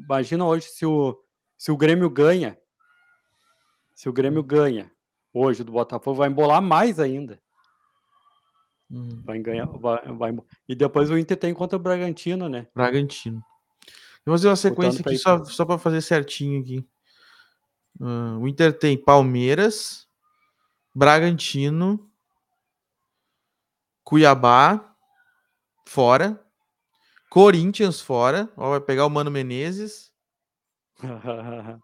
[0.04, 1.16] imagina hoje se o
[1.56, 2.58] se o Grêmio ganha.
[3.94, 4.92] Se o Grêmio ganha
[5.32, 7.40] hoje do Botafogo vai embolar mais ainda.
[8.90, 9.22] Hum.
[9.24, 10.36] Vai ganhar, vai, vai,
[10.68, 12.66] e depois o Inter tem contra o Bragantino, né?
[12.74, 13.44] Bragantino.
[14.26, 16.84] Vou fazer uma sequência aqui só, só para fazer certinho aqui.
[18.00, 20.08] Uh, o Inter tem Palmeiras,
[20.96, 22.09] Bragantino,
[24.10, 24.92] Cuiabá,
[25.88, 26.44] fora.
[27.30, 28.52] Corinthians fora.
[28.58, 30.12] Ó, vai pegar o Mano Menezes.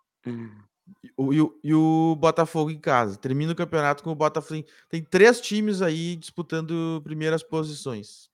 [1.16, 3.16] o, e, o, e, o Botafogo em casa.
[3.16, 4.66] Termina o campeonato com o Botafogo.
[4.90, 8.28] Tem três times aí disputando primeiras posições.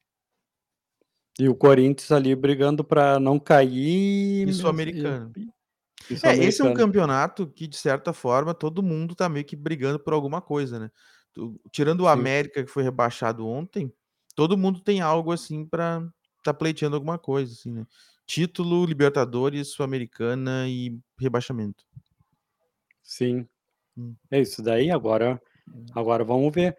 [1.38, 4.47] E o Corinthians ali brigando para não cair.
[4.47, 5.34] Isso americano.
[6.23, 9.99] É, esse é um campeonato que, de certa forma, todo mundo tá meio que brigando
[9.99, 10.89] por alguma coisa, né?
[11.71, 12.11] Tirando o Sim.
[12.11, 13.91] América, que foi rebaixado ontem,
[14.35, 16.05] todo mundo tem algo assim para
[16.43, 17.85] tá pleiteando alguma coisa, assim, né?
[18.25, 21.85] Título, Libertadores, Sul-Americana e rebaixamento.
[23.03, 23.47] Sim.
[23.97, 24.15] Hum.
[24.29, 24.89] É isso daí.
[24.89, 25.85] Agora, hum.
[25.93, 26.77] agora vamos ver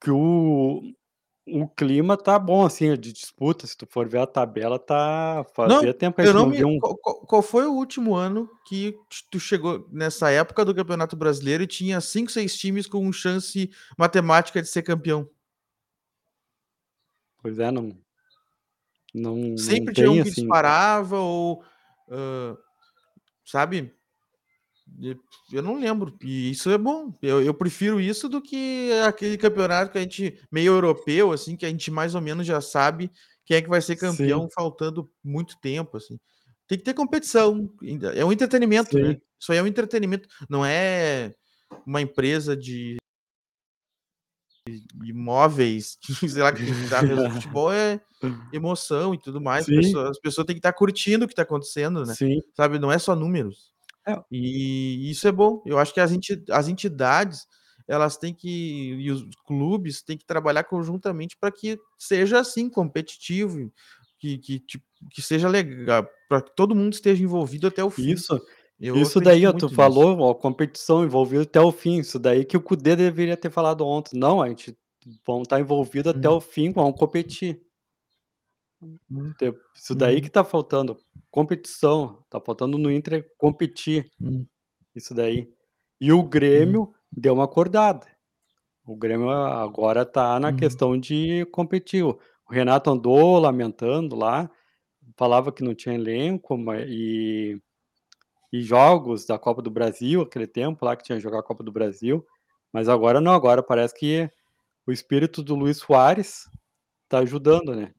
[0.00, 0.82] que o,
[1.46, 3.66] o clima tá bom, assim, de disputa.
[3.66, 5.44] Se tu for ver a tabela, tá.
[5.54, 6.64] Fazia não, tempo que a gente não, não me...
[6.64, 6.78] um.
[6.78, 8.96] Qual, qual, foi o último ano que
[9.30, 14.62] tu chegou nessa época do Campeonato Brasileiro e tinha cinco, seis times com chance matemática
[14.62, 15.28] de ser campeão?
[17.42, 17.96] Pois é, não.
[19.14, 20.42] Não, Sempre não tinha um que assim...
[20.42, 21.62] disparava ou.
[22.08, 22.56] Uh,
[23.44, 23.94] sabe?
[25.52, 26.16] Eu não lembro.
[26.22, 27.12] E isso é bom.
[27.22, 31.66] Eu, eu prefiro isso do que aquele campeonato que a gente, meio europeu, assim, que
[31.66, 33.10] a gente mais ou menos já sabe
[33.44, 34.48] quem é que vai ser campeão, Sim.
[34.54, 36.18] faltando muito tempo, assim.
[36.66, 37.70] Tem que ter competição.
[38.14, 39.20] É um entretenimento, né?
[39.38, 40.28] Isso aí é um entretenimento.
[40.48, 41.34] Não é
[41.86, 42.96] uma empresa de
[45.04, 48.00] imóveis, sei lá, que dá futebol é
[48.50, 49.68] emoção e tudo mais.
[49.68, 52.14] As pessoas, as pessoas têm que estar curtindo o que está acontecendo, né?
[52.14, 52.40] Sim.
[52.56, 52.78] Sabe?
[52.78, 53.73] Não é só números.
[54.06, 54.22] É.
[54.30, 55.62] E isso é bom.
[55.64, 56.12] Eu acho que as,
[56.50, 57.46] as entidades
[57.86, 63.70] elas têm que e os clubes têm que trabalhar conjuntamente para que seja assim competitivo,
[64.18, 64.62] que, que,
[65.10, 68.12] que seja legal, para que todo mundo esteja envolvido até o fim.
[68.12, 68.40] Isso.
[68.80, 69.70] Eu isso daí, tu nisso.
[69.70, 71.98] falou, ó, competição envolvida até o fim.
[72.00, 74.18] Isso daí que o Cudê deveria ter falado ontem.
[74.18, 74.76] Não, a gente
[75.26, 76.12] vão estar envolvido hum.
[76.16, 77.60] até o fim, vão competir.
[79.10, 79.32] Hum.
[79.74, 80.20] Isso daí hum.
[80.20, 80.96] que tá faltando
[81.30, 84.10] competição, tá faltando no Inter competir.
[84.20, 84.46] Hum.
[84.94, 85.52] Isso daí.
[86.00, 86.92] E o Grêmio hum.
[87.10, 88.06] deu uma acordada.
[88.86, 92.04] O Grêmio agora tá na questão de competir.
[92.04, 92.18] O
[92.50, 94.50] Renato andou lamentando lá,
[95.16, 96.54] falava que não tinha elenco
[96.86, 97.58] e,
[98.52, 101.64] e jogos da Copa do Brasil, aquele tempo lá que tinha que jogar a Copa
[101.64, 102.26] do Brasil,
[102.70, 104.30] mas agora não, agora parece que
[104.86, 106.48] o espírito do Luiz Soares
[107.08, 107.94] tá ajudando, né?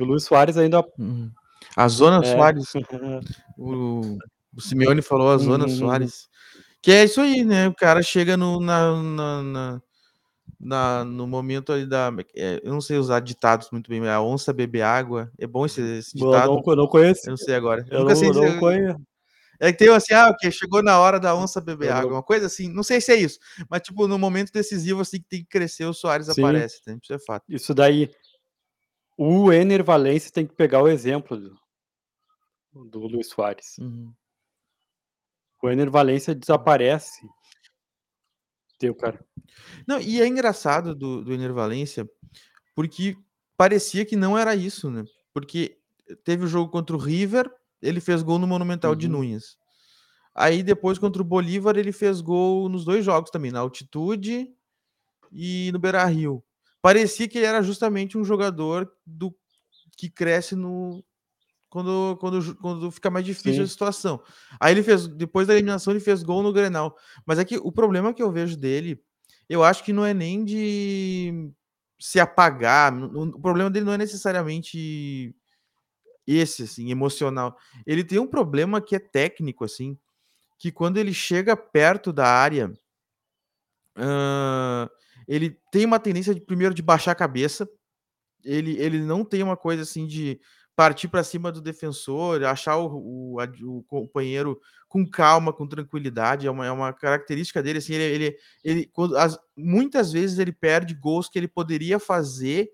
[0.00, 1.30] O Luiz Soares ainda uhum.
[1.76, 2.32] A Zona É.
[2.34, 2.72] Soares.
[3.58, 4.16] O,
[4.56, 5.76] o Simeone falou a Zona Uhum.
[5.76, 6.28] Soares.
[6.82, 7.68] Que é isso aí, né?
[7.68, 9.82] O cara chega no, na, na, na-
[10.58, 12.10] na- no momento ali da.
[12.34, 15.30] é, eu não sei usar ditados muito bem, mas a onça beber água.
[15.38, 16.46] É bom esse, esse Eu ditado?
[16.54, 17.26] não, eu não conheço.
[17.26, 17.84] Eu não sei agora.
[17.90, 18.40] Eu Nunca não, sei eu se.
[18.40, 19.00] não conheço.
[19.62, 22.12] É que tem assim, ah, ok, chegou na hora da onça beber Eu não- água,
[22.14, 25.28] uma coisa assim, não sei se é isso, mas tipo, no momento decisivo, assim, que
[25.28, 26.40] tem que crescer, o Soares Sim.
[26.42, 26.80] aparece?
[27.02, 27.44] Isso é fato.
[27.46, 28.10] Isso daí.
[29.22, 33.76] O Ener Valencia tem que pegar o exemplo do, do Luiz Soares.
[33.76, 34.14] Uhum.
[35.62, 37.20] O Ener Valencia desaparece.
[38.78, 39.22] Tem o cara.
[39.86, 42.08] Não, e é engraçado do, do Ener Valência,
[42.74, 43.14] porque
[43.58, 45.04] parecia que não era isso, né?
[45.34, 45.78] Porque
[46.24, 49.12] teve o jogo contra o River, ele fez gol no Monumental de Uhum.
[49.12, 49.58] Núñez.
[50.34, 54.50] Aí depois contra o Bolívar, ele fez gol nos dois jogos também, na altitude
[55.30, 56.42] e no Beira Rio.
[56.82, 59.34] Parecia que ele era justamente um jogador do
[59.96, 61.04] que cresce no
[61.68, 63.70] quando, quando, quando fica mais difícil a Sim.
[63.70, 64.22] situação.
[64.58, 66.96] Aí ele fez, depois da eliminação, ele fez gol no Grenal.
[67.24, 69.00] Mas é que o problema que eu vejo dele,
[69.48, 71.50] eu acho que não é nem de
[71.98, 72.92] se apagar.
[72.92, 75.34] O problema dele não é necessariamente
[76.26, 77.56] esse, assim, emocional.
[77.86, 79.96] Ele tem um problema que é técnico, assim,
[80.58, 82.72] que quando ele chega perto da área,
[83.96, 84.90] ah,
[85.26, 87.68] ele tem uma tendência de primeiro de baixar a cabeça.
[88.44, 90.40] Ele, ele não tem uma coisa assim de
[90.74, 96.46] partir para cima do defensor, achar o, o, o companheiro com calma, com tranquilidade.
[96.46, 97.78] É uma, é uma característica dele.
[97.78, 102.70] Assim, ele, ele, ele quando, as- muitas vezes ele perde gols que ele poderia fazer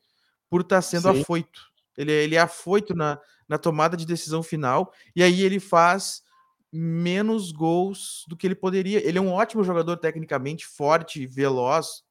[0.48, 1.20] por estar sendo Sim.
[1.20, 1.61] afoito.
[1.96, 6.22] Ele, é- ele é afoito na, na tomada de decisão final, e aí ele faz
[6.72, 9.04] menos gols do que ele poderia.
[9.06, 12.04] Ele é um ótimo jogador tecnicamente, forte, veloz.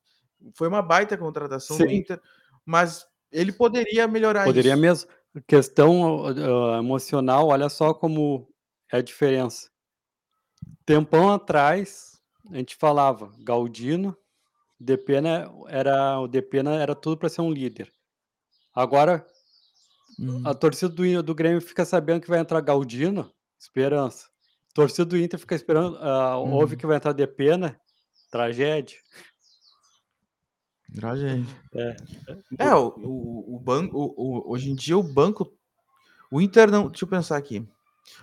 [0.53, 1.95] Foi uma baita contratação do Sim.
[1.95, 2.21] Inter,
[2.65, 4.81] mas ele poderia melhorar Poderia isso.
[4.81, 5.09] mesmo.
[5.47, 8.47] Questão ah, emocional, olha só como
[8.91, 9.69] é a diferença.
[10.85, 12.19] Tempão atrás,
[12.51, 14.15] a gente falava, Galdino,
[14.79, 17.91] Depena era, o Depena era tudo para ser um líder.
[18.73, 19.25] Agora,
[20.17, 20.43] Uhum.
[20.45, 23.29] a torcida do, do Grêmio fica sabendo que vai entrar Galdino,
[23.59, 24.27] esperança.
[24.71, 26.79] A torcida do Inter fica esperando, ah, ouve Uhum.
[26.79, 27.77] que vai entrar Depena,
[28.31, 28.97] tragédia.
[30.95, 31.45] Tragédia.
[31.73, 31.95] É,
[32.57, 35.51] É, o, o, o banco, o- o- hoje em dia o banco,
[36.31, 37.67] o Inter não, deixa eu pensar aqui.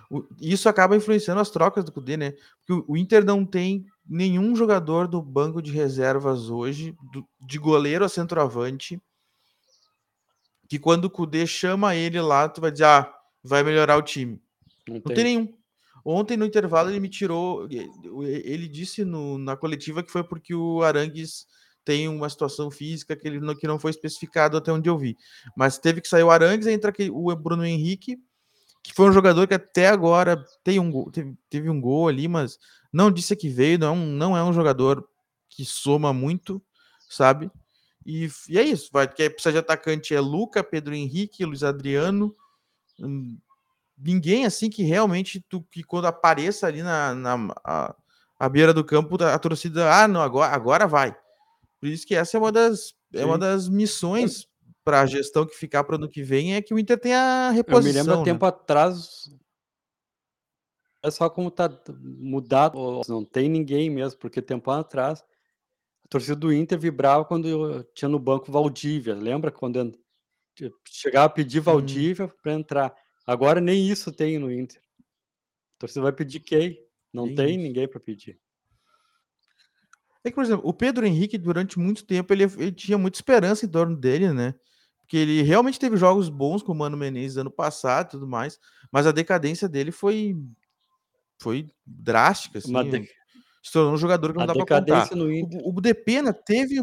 [0.09, 2.31] O- isso acaba influenciando as trocas do Cudê, né?
[2.59, 7.57] Porque o, o Inter não tem nenhum jogador do banco de reservas hoje, do- de
[7.59, 9.01] goleiro a centroavante,
[10.67, 14.41] que quando o Cudê chama ele lá, tu vai dizer, ah, vai melhorar o time.
[14.87, 15.15] não Não tem.
[15.15, 15.53] tem nenhum.
[16.05, 17.65] Ontem, no intervalo, ele me tirou.
[17.69, 21.45] Ele disse no- na coletiva que foi porque o Arangues
[21.85, 25.17] tem uma situação física que, ele não, que não foi especificado até onde eu vi.
[25.55, 28.17] Mas teve que sair o Arangues, entra aquele- o Bruno Henrique,
[28.81, 32.59] que foi um jogador que até agora tem um teve, teve um gol ali, mas
[32.91, 35.07] não disse que veio, não, é um- não é um jogador
[35.49, 36.61] que soma muito,
[37.09, 37.49] sabe?
[38.05, 42.35] E, e é isso, vai, que precisa de atacante é Luca, Pedro Henrique, Luiz Adriano,
[42.99, 43.37] hum,
[43.97, 47.95] ninguém assim que realmente tu, que quando apareça ali na, na a,
[48.39, 51.15] a beira do campo a torcida ah não agora agora vai
[51.83, 54.47] por isso que essa é uma das é uma das missões
[54.85, 57.47] para a gestão que ficar para o ano que vem é que o Inter tenha
[57.47, 58.23] Eu me reposição lembro há né?
[58.23, 59.29] tempo atrás.
[61.03, 61.69] É só como tá
[61.99, 65.25] mudado, não tem ninguém mesmo, porque tempo atrás
[66.05, 69.13] a torcida do Inter vibrava quando tinha no banco Valdívia.
[69.13, 69.93] Lembra quando
[70.87, 71.65] chegava a pedir Uhum.
[71.65, 72.95] Valdívia para entrar?
[73.27, 74.81] Agora nem isso tem no Inter.
[75.75, 76.81] A torcida vai pedir quem?
[77.11, 77.59] Não tem isso.
[77.59, 78.39] ninguém para pedir.
[80.23, 83.65] É que, por exemplo, o Pedro Henrique, durante muito tempo, ele, ele tinha muita esperança
[83.65, 84.53] em torno dele, né?
[84.99, 88.57] Porque ele realmente teve jogos bons com o Mano Menezes ano passado e tudo mais,
[88.91, 90.35] mas a decadência dele foi
[91.41, 92.71] foi drástica, assim.
[92.83, 93.09] De-
[93.63, 95.07] Se tornou um jogador que não A dá para contar.
[95.41, 96.81] O, o Depena teve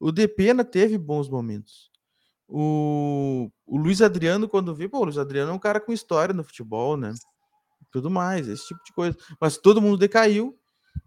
[0.00, 1.90] o Depena teve bons momentos.
[2.48, 6.34] O, o Luiz Adriano, quando vi, pô, o Luiz Adriano é um cara com história
[6.34, 7.12] no futebol, né?
[7.92, 9.18] Tudo mais, esse tipo de coisa.
[9.40, 10.58] Mas todo mundo decaiu,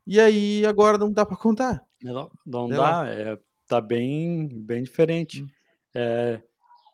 [0.06, 1.84] e aí agora não dá para contar.
[2.02, 3.04] Não, não Sei lá.
[3.04, 5.44] dá, é, tá bem, bem diferente.
[5.44, 5.48] Hum.
[5.96, 6.42] É,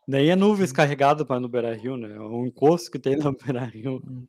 [0.08, 2.16] nem é nuvens carregado para no Beira Rio, né?
[2.16, 4.02] É um encosto que tem no Beira Rio.
[4.08, 4.28] Hum.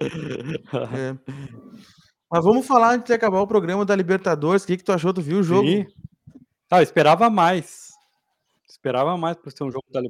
[0.00, 1.16] É.
[2.30, 4.64] Mas vamos falar antes de acabar o programa da Libertadores.
[4.64, 5.12] O que, que tu achou?
[5.12, 5.86] Tu viu o jogo Sim.
[6.70, 7.92] Ah, eu esperava mais.
[8.68, 10.00] Esperava mais por ser um jogo da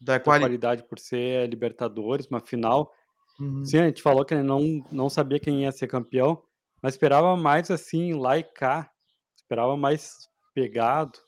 [0.00, 0.42] da quali...
[0.42, 2.92] qualidade, por ser Libertadores, uma final.
[3.40, 3.64] Uhum.
[3.64, 6.42] Sim, a gente falou que não, não sabia quem ia ser campeão,
[6.82, 8.90] mas esperava mais assim, lá e cá.
[9.36, 11.18] Esperava mais pegado.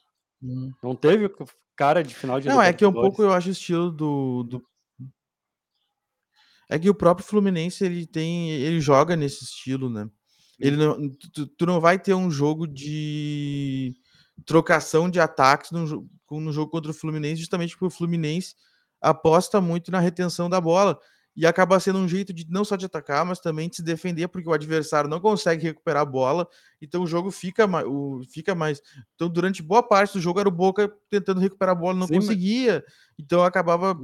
[0.43, 0.73] Uhum.
[0.83, 1.31] Não teve
[1.77, 4.67] cara de final de Não, é que um pouco eu acho o estilo do, do
[6.69, 10.09] É que o próprio Fluminense ele tem, ele joga nesse estilo, né?
[10.59, 13.95] Ele não, tu, tu não vai ter um jogo de
[14.45, 18.55] trocação de ataques no, no jogo contra o Fluminense, justamente porque o Fluminense
[19.01, 20.99] aposta muito na retenção da bola
[21.37, 24.29] e acaba sendo um jeito de não só de atacar, mas também de se defender,
[24.29, 26.49] porque o adversário não consegue recuperar a bola,
[26.81, 28.81] então o jogo fica mais, o, fica mais.
[29.15, 32.21] Então, durante boa parte do jogo era o Boca tentando recuperar a bola, não Sim,
[32.25, 32.83] mas...
[33.19, 33.99] então acabava.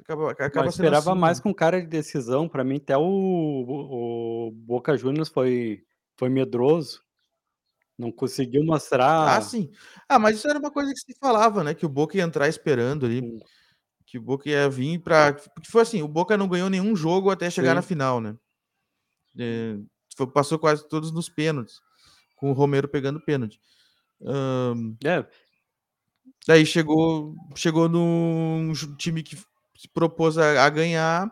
[0.00, 1.42] acaba, acaba mas esperava assim, mais né?
[1.44, 2.48] com cara de decisão.
[2.48, 5.84] Para mim, até o, o Boca Juniors foi,
[6.16, 7.02] foi medroso.
[7.96, 9.36] Não conseguiu mostrar.
[9.36, 9.70] Ah, sim.
[10.08, 11.74] Ah, mas isso era uma coisa que se falava, né?
[11.74, 13.20] Que o Boca ia entrar esperando ali.
[13.20, 13.38] Sim
[14.10, 15.34] que o Boca ia vir para.
[15.54, 17.74] Porque foi assim: o Boca não ganhou nenhum jogo até chegar Sim.
[17.76, 18.36] na final, né?
[19.38, 19.76] É,
[20.16, 21.80] foi, passou quase todos nos pênaltis,
[22.34, 23.60] com o Romero pegando pênalti.
[24.20, 25.24] Um, é.
[26.44, 29.36] Daí chegou, chegou num time que
[29.76, 31.30] se propôs a, a, ganhar,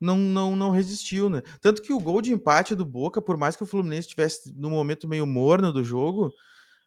[0.00, 1.42] não, não, não resistiu, né?
[1.60, 4.70] Tanto que o gol de empate do Boca, por mais que o Fluminense estivesse no
[4.70, 6.32] momento meio morno do jogo,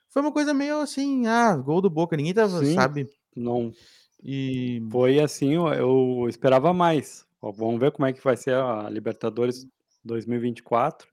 [0.10, 3.07] foi uma coisa meio assim, ah, gol do Boca, ninguém tava, Sim, sabe?
[3.36, 3.71] Não.
[4.23, 7.27] E foi assim, eu, esperava mais.
[7.41, 9.67] Vamos ver como é que vai ser a Libertadores
[10.03, 11.07] 2024.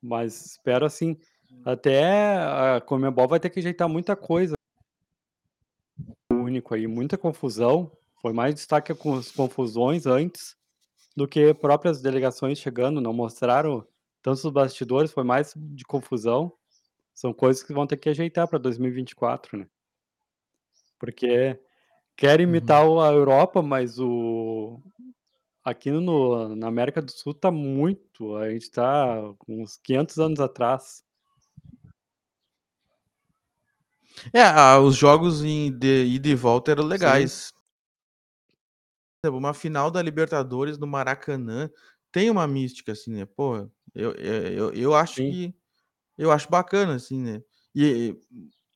[0.00, 1.16] Mas espero assim.
[1.64, 4.54] Até a Comebol vai ter que ajeitar muita coisa.
[6.32, 7.90] Único aí, muita confusão.
[8.20, 10.56] Foi mais destaque com as confusões antes
[11.16, 13.00] do que próprias delegações chegando.
[13.00, 13.86] Não mostraram
[14.22, 16.52] tantos bastidores, foi mais de confusão.
[17.12, 19.66] São coisas que vão ter que ajeitar para 2024, né?
[20.98, 21.60] Porque
[22.16, 23.00] Quer imitar uhum.
[23.00, 24.80] a Europa, mas o
[25.64, 31.04] aqui no na América do Sul tá muito, a gente tá uns 500 anos atrás.
[34.32, 37.52] É, os jogos em de ida e volta eram legais.
[39.24, 41.70] Uma final da Libertadores no Maracanã
[42.10, 43.24] tem uma mística, assim, né?
[43.24, 45.30] Pô, eu, eu, eu acho Sim.
[45.30, 45.54] que
[46.18, 47.42] eu acho bacana, assim, né?
[47.74, 48.16] E,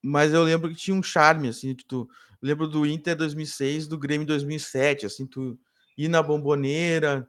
[0.03, 2.09] mas eu lembro que tinha um charme, assim, que tu
[2.43, 5.59] lembro do Inter 2006, do Grêmio 2007, assim, tu
[5.97, 7.29] ir na bomboneira,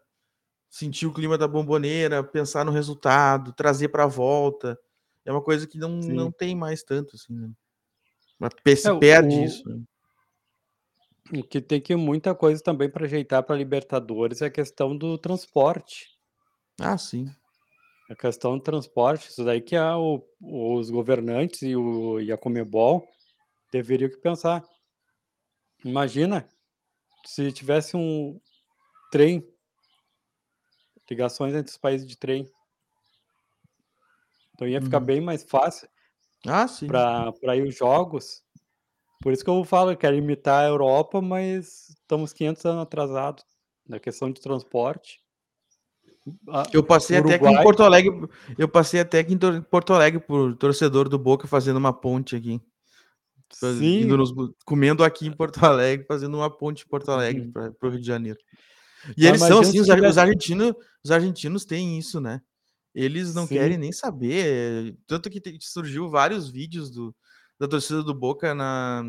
[0.69, 4.77] sentir o clima da bomboneira, pensar no resultado, trazer para a volta.
[5.25, 7.51] É uma coisa que não, não tem mais tanto, assim, né?
[8.39, 9.67] Mas se é, perde o, isso.
[9.67, 9.83] Né?
[11.39, 15.17] O que tem que muita coisa também para ajeitar para Libertadores é a questão do
[15.17, 16.07] transporte.
[16.79, 17.29] Ah, sim.
[18.09, 22.37] A questão do transporte, isso daí que é o, os governantes e, o, e a
[22.37, 23.05] Comebol
[23.71, 24.63] deveriam que pensar.
[25.83, 26.47] Imagina
[27.25, 28.39] se tivesse um
[29.11, 29.47] trem,
[31.09, 32.49] ligações entre os países de trem.
[34.53, 35.05] Então ia ficar uhum.
[35.05, 35.87] bem mais fácil
[36.47, 36.65] ah,
[37.39, 38.43] para ir os jogos.
[39.21, 43.45] Por isso que eu falo, eu quero imitar a Europa, mas estamos 500 anos atrasados
[43.87, 45.21] na questão de transporte.
[46.73, 47.37] Eu passei Uruguai...
[47.37, 51.17] até aqui em Porto Alegre, eu passei até aqui em Porto Alegre por torcedor do
[51.17, 52.61] Boca fazendo uma ponte aqui.
[53.51, 54.05] Sim.
[54.05, 54.33] Nos,
[54.65, 57.51] comendo aqui em Porto Alegre, fazendo uma ponte em Porto Alegre uhum.
[57.51, 58.39] para o Rio de Janeiro.
[59.15, 62.41] E eles são assim, os, os, argentinos, os argentinos têm isso, né?
[62.93, 63.55] Eles não Sim.
[63.55, 64.97] querem nem saber.
[65.05, 67.15] Tanto que surgiu vários vídeos do,
[67.59, 69.03] da torcida do Boca na,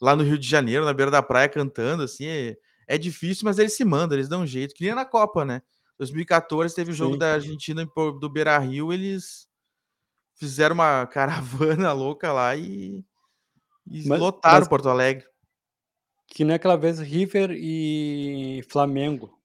[0.00, 2.26] lá no Rio de Janeiro, na beira da praia, cantando, assim.
[2.26, 2.56] É,
[2.88, 4.74] é difícil, mas eles se mandam, eles dão um jeito.
[4.74, 5.62] Que nem na Copa, né?
[5.98, 7.18] 2014 teve o jogo Sim.
[7.18, 7.86] da Argentina
[8.18, 9.46] do Beira Rio, eles
[10.34, 13.04] fizeram uma caravana louca lá e,
[13.86, 15.26] e mas, lotaram mas, Porto Alegre.
[16.26, 19.38] Que naquela vez River e Flamengo.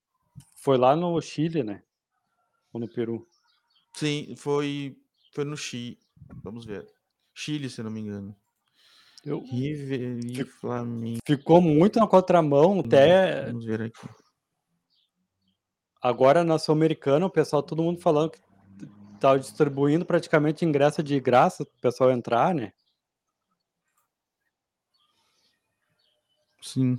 [0.56, 1.84] Foi lá no Chile, né?
[2.74, 3.28] Ou no Peru?
[3.94, 4.98] Sim, foi,
[5.34, 6.00] foi no Chile.
[6.44, 6.88] Vamos ver.
[7.34, 8.36] Chile, se não me engano.
[9.24, 9.42] Eu...
[9.42, 11.20] River e Flamengo.
[11.26, 13.46] Ficou muito na contramão, até.
[13.48, 14.08] Vamos ver aqui.
[16.02, 18.40] Agora na Sul-Americana, o pessoal, todo mundo falando que
[19.20, 22.74] tá distribuindo praticamente ingresso de graça para o pessoal entrar, né?
[26.66, 26.98] Sim.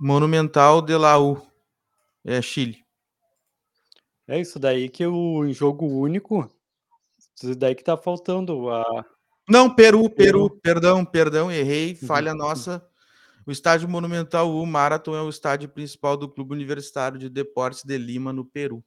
[0.00, 1.42] Monumental de Laú.
[2.24, 2.84] É Chile.
[4.26, 6.48] É isso daí que o jogo único.
[7.36, 8.70] Isso daí que tá faltando.
[8.70, 9.04] A...
[9.48, 10.60] Não, Peru, Peru, Peru.
[10.62, 12.38] perdão, perdão, errei, falha uhum.
[12.38, 12.86] nossa.
[13.46, 17.98] O estádio Monumental U Marathon é o estádio principal do Clube Universitário de Deportes de
[17.98, 18.82] Lima, no Peru.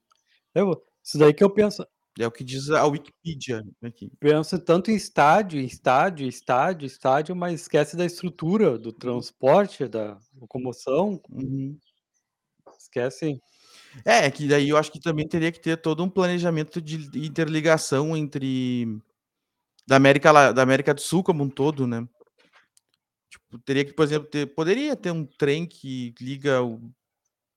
[0.52, 1.86] Eu, isso daí que eu penso.
[2.18, 4.10] É o que diz a Wikipedia aqui.
[4.18, 11.20] Penso tanto em estádio, estádio, estádio, estádio, mas esquece da estrutura, do transporte, da locomoção.
[11.30, 11.78] Uhum.
[12.78, 13.40] Esquece.
[14.04, 16.96] É, é, que daí eu acho que também teria que ter todo um planejamento de
[17.24, 18.86] interligação entre
[19.86, 22.06] da América, da América do Sul como um todo, né?
[23.64, 26.92] teria que, por exemplo, ter, poderia ter um trem que liga o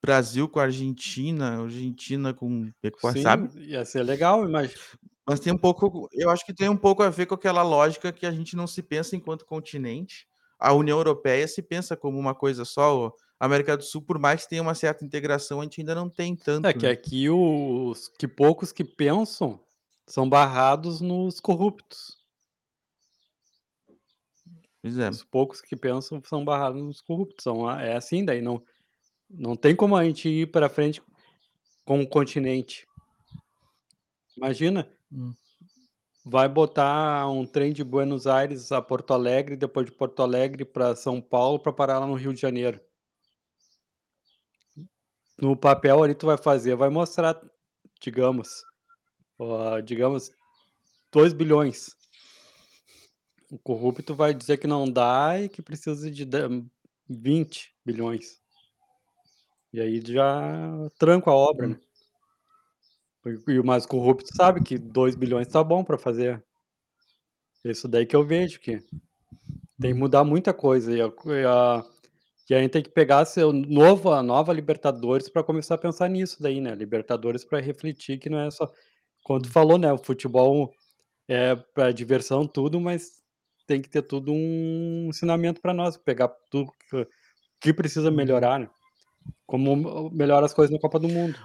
[0.04, 3.60] Brasil com a Argentina, Argentina com Equador, sabe?
[3.68, 4.80] Ia ser legal, imagina.
[5.28, 8.12] Mas tem um pouco, eu acho que tem um pouco a ver com aquela lógica
[8.12, 10.28] que a gente não se pensa enquanto continente.
[10.60, 13.14] A União Europeia se pensa como uma coisa só.
[13.40, 16.10] A América do Sul, por mais que tenha uma certa integração, a gente ainda não
[16.10, 16.68] tem tanto.
[16.68, 16.92] É que né?
[16.92, 19.60] aqui os que poucos que pensam
[20.08, 22.18] são barrados nos corruptos.
[24.82, 25.10] Pois é.
[25.10, 27.44] Os poucos que pensam são barrados nos corruptos.
[27.44, 28.62] São, a- é assim, daí não,
[29.34, 31.02] não tem como a gente ir para frente
[31.86, 32.88] com o continente.
[34.38, 35.34] Imagina, Hum.
[36.24, 40.96] vai botar um trem de Buenos Aires a Porto Alegre, depois de Porto Alegre para
[40.96, 42.80] São Paulo, para parar lá no Rio de Janeiro.
[45.38, 47.40] No papel ali tu vai fazer, vai mostrar,
[48.00, 48.64] digamos,
[49.40, 50.32] ó, digamos,
[51.12, 51.96] 2 bilhões.
[53.50, 56.48] O corrupto vai dizer que não dá e que precisa de da-
[57.10, 58.41] 20 bilhões.
[59.74, 61.72] E aí já tranca a obra, Hum.
[61.72, 61.80] né?
[63.26, 66.44] E, e o mais corrupto sabe que 2 bilhões tá bom para fazer.
[67.64, 68.78] Isso daí que eu vejo que
[69.80, 70.00] tem que Hum.
[70.00, 70.92] mudar muita coisa.
[70.96, 71.86] E a, e a,
[72.50, 76.10] e a gente tem que pegar seu novo, a nova Libertadores para começar a pensar
[76.10, 76.76] nisso daí, né?
[76.76, 78.72] Libertadores para refletir que não é só.
[79.24, 79.52] Quando Hum.
[79.52, 79.94] falou, né?
[79.94, 80.74] O futebol
[81.28, 83.22] é para diversão, tudo, mas
[83.68, 87.08] tem que ter tudo um ensinamento para nós, pegar tudo que,
[87.62, 88.16] que precisa Uhum.
[88.18, 88.70] melhorar, né?
[89.46, 91.38] Como melhora as coisas na Copa do Mundo.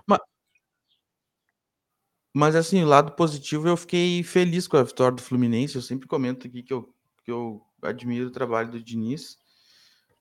[2.35, 5.77] Mas assim, o lado positivo, eu fiquei feliz com a vitória do Fluminense.
[5.77, 6.89] Eu sempre comento aqui que eu,
[7.25, 9.39] que eu admiro o trabalho do Diniz,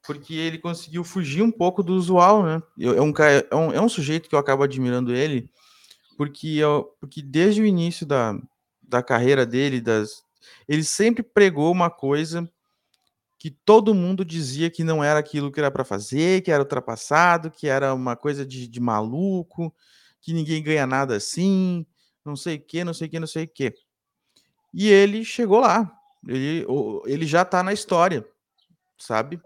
[0.08, 2.62] porque ele conseguiu fugir um pouco do usual, né?
[2.78, 3.14] Eu- É um,
[3.52, 5.50] é um, é um sujeito que eu acabo admirando ele,
[6.18, 8.40] porque, eu, porque desde o início da,
[8.82, 10.24] da carreira dele, das,
[10.68, 12.50] ele sempre pregou uma coisa
[13.38, 17.52] que todo mundo dizia que não era aquilo que era para fazer, que era ultrapassado,
[17.52, 19.74] que era uma coisa de, de maluco,
[20.22, 21.86] que ninguém ganha nada assim,
[22.26, 23.74] não sei o que, não sei o que, não sei o que.
[24.74, 25.92] E ele chegou lá.
[26.28, 26.66] Ele,
[27.06, 28.28] ele já tá na história,
[28.98, 29.40] sabe?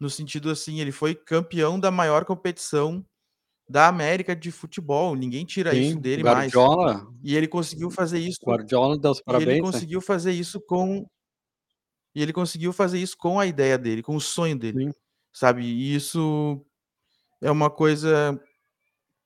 [0.00, 3.04] No sentido assim, ele foi campeão da maior competição
[3.68, 5.14] da América de futebol.
[5.14, 6.52] Ninguém tira isso Sim, dele mais.
[6.52, 8.40] Guardiola, E ele conseguiu fazer isso.
[8.44, 9.60] Guardiola deu os E ele parabéns, né?
[9.60, 11.06] conseguiu fazer isso com.
[12.14, 14.92] E ele conseguiu fazer isso com a ideia dele, com o sonho dele, Sim.
[15.32, 15.62] sabe?
[15.62, 16.64] E isso
[17.40, 18.38] é uma coisa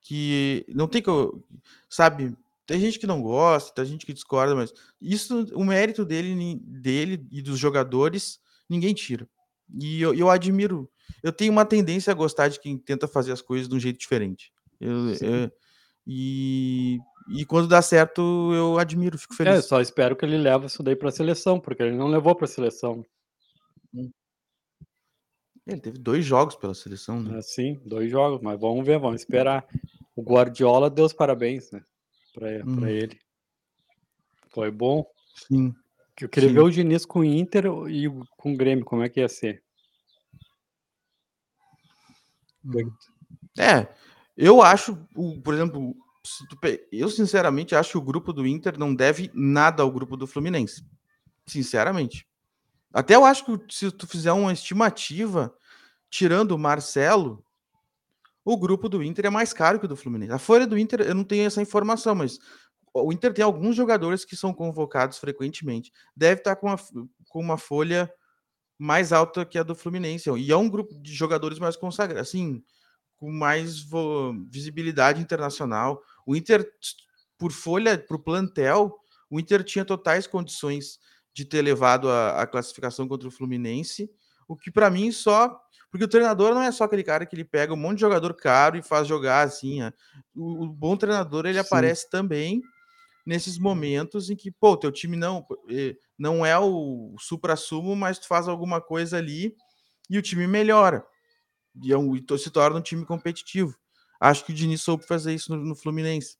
[0.01, 1.09] que não tem que.
[1.09, 1.43] eu-
[1.89, 2.35] Sabe?
[2.65, 7.25] Tem gente que não gosta, tem gente que discorda, mas isso, o mérito dele, dele
[7.31, 9.27] e dos jogadores, ninguém tira.
[9.79, 10.89] E eu, eu admiro.
[11.23, 13.97] Eu tenho uma tendência a gostar de quem tenta fazer as coisas de um jeito
[13.99, 14.51] diferente.
[14.79, 15.51] Eu- eu-
[16.05, 18.21] e, e quando dá certo,
[18.53, 19.65] eu admiro, fico É, feliz.
[19.65, 22.45] só espero que ele leve isso daí para a seleção, porque ele não levou para
[22.45, 23.05] a seleção.
[25.65, 27.37] Ele teve dois jogos pela seleção, né?
[27.39, 29.67] Assim, dois jogos, mas vamos ver, vamos esperar.
[30.15, 31.83] O Guardiola deu os parabéns, né?
[32.33, 32.87] Para Hum.
[32.87, 33.19] ele.
[34.49, 35.05] Foi bom.
[35.35, 35.75] Sim.
[36.21, 36.55] Eu queria Sim.
[36.55, 38.07] ver o Diniz com o Inter e
[38.37, 39.61] com o Grêmio, como é que ia ser.
[42.63, 42.91] Uhum.
[43.59, 43.87] É,
[44.35, 44.95] eu acho,
[45.43, 45.95] por exemplo,
[46.91, 50.85] eu sinceramente acho que o grupo do Inter não deve nada ao grupo do Fluminense.
[51.45, 52.27] Sinceramente.
[52.93, 55.53] Até eu acho que se tu fizer uma estimativa,
[56.09, 57.43] tirando o Marcelo,
[58.43, 60.31] o grupo do Inter é mais caro que o do Fluminense.
[60.31, 62.39] A folha do Inter, eu não tenho essa informação, mas
[62.93, 65.91] o Inter tem alguns jogadores que são convocados frequentemente.
[66.15, 66.77] Deve estar com uma,
[67.27, 68.11] com uma folha
[68.77, 70.29] mais alta que a do Fluminense.
[70.29, 72.63] E é um grupo de jogadores mais consagrados, assim,
[73.17, 73.85] com mais
[74.49, 76.01] visibilidade internacional.
[76.25, 76.65] O Inter,
[77.37, 78.95] por folha, para o plantel,
[79.29, 80.99] o Inter tinha totais condições
[81.33, 84.09] de ter levado a, a classificação contra o Fluminense,
[84.47, 85.59] o que para mim só.
[85.89, 88.33] Porque o treinador não é só aquele cara que ele pega um monte de jogador
[88.33, 89.81] caro e faz jogar assim.
[89.83, 89.91] ó.
[90.35, 91.65] O, o bom treinador ele Sim.
[91.65, 92.61] aparece também
[93.25, 98.27] nesses momentos em que, pô, teu time não, eh, não é o supra-sumo, mas tu
[98.27, 99.55] faz alguma coisa ali
[100.09, 101.05] e o time melhora.
[101.81, 103.75] E, é um, e se torna um time competitivo.
[104.19, 106.37] Acho que o Diniz soube fazer isso no, no Fluminense.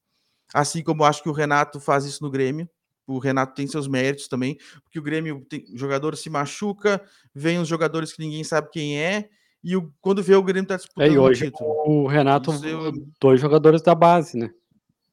[0.54, 2.70] Assim como acho que o Renato faz isso no Grêmio.
[3.06, 7.02] O Renato tem seus méritos também, porque o Grêmio tem, o jogador se machuca,
[7.34, 9.30] vem os jogadores que ninguém sabe quem é,
[9.64, 11.70] e o, quando vê o Grêmio tá É, disputando e um hoje título.
[11.86, 14.54] o Renato, eu- dois jogadores da base, né?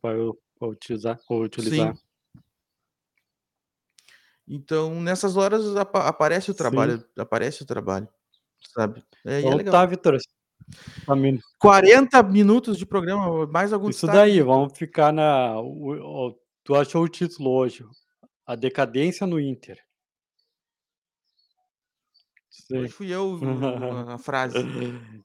[0.03, 0.17] Para
[0.63, 1.21] utilizar.
[1.25, 1.95] Pra utilizar.
[1.95, 2.01] Sim.
[4.47, 6.59] Então, nessas horas apa- aparece o Sim.
[6.59, 8.09] trabalho, aparece o trabalho,
[8.73, 9.05] sabe?
[9.25, 9.73] É, e é legal.
[9.73, 10.19] tá, Vitor.
[11.05, 11.41] Família.
[11.59, 15.59] 40 minutos de programa, mais algum Isso destaque, daí, vamos ficar na.
[15.61, 17.85] o- o- tu achou o título hoje?
[18.47, 19.79] A decadência no Inter.
[22.73, 23.39] Hoje fui eu
[24.15, 24.57] a frase.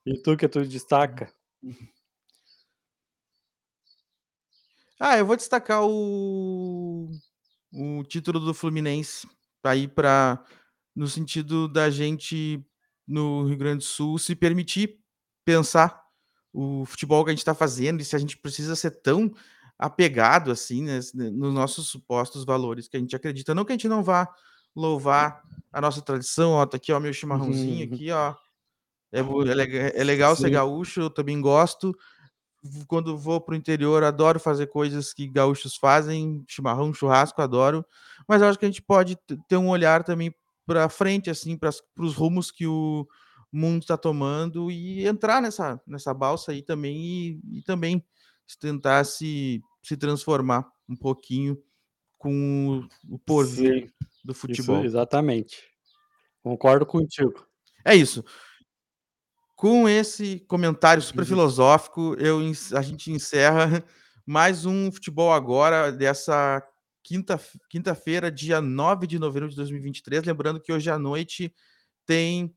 [0.05, 1.31] E tu, que tu destaca?
[4.99, 7.09] Ah, eu vou destacar o
[7.71, 9.27] o título do Fluminense,
[9.63, 10.43] aí pra
[10.95, 12.65] no sentido da gente,
[13.10, 14.99] no Rio Grande do Sul, se permitir
[15.45, 16.01] pensar
[16.53, 19.34] o futebol que a gente tá fazendo e se a gente precisa ser tão
[19.80, 23.55] apegado assim, né, nos nossos supostos valores que a gente acredita.
[23.55, 24.28] Não que a gente não vá
[24.76, 25.41] louvar
[25.74, 27.86] a nossa tradição, ó, tá aqui, ó, meu chimarrãozinho Uhum.
[27.86, 28.36] aqui, ó.
[29.12, 30.51] É é é legal ser Sim.
[30.51, 31.95] gaúcho, eu também gosto.
[32.88, 37.86] Quando vou para o interior, adoro fazer coisas que gaúchos fazem, chimarrão, churrasco, adoro.
[38.28, 40.34] Mas eu acho que a gente pode te ter um olhar também
[40.70, 43.07] pra frente, assim, para para os rumos que o
[43.51, 46.95] mundo tá tomando e entrar nessa nessa balsa aí também
[47.51, 48.05] e e também
[48.59, 51.57] tentar se se transformar um pouquinho
[52.20, 53.91] com o o porvir
[54.24, 54.84] do isso futebol.
[54.84, 55.63] exatamente.
[56.43, 57.45] Concordo contigo.
[57.86, 58.24] É isso.
[59.55, 61.28] Com esse comentário super Uhum.
[61.28, 62.39] filosófico, eu
[62.76, 63.84] a gente encerra
[64.26, 66.61] mais um Futebol Agora dessa
[67.10, 70.24] quinta-f quinta-feira, dia 9 de novembro de 2023.
[70.26, 71.51] Lembrando que hoje à noite
[72.05, 72.55] tem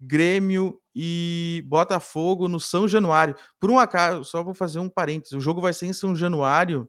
[0.00, 3.36] Grêmio e Botafogo no São Januário.
[3.60, 6.88] Por um acaso só vou fazer um parêntese, o jogo vai ser em São Januário,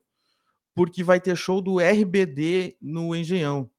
[0.74, 3.70] porque vai ter show do RBD no Engenhão.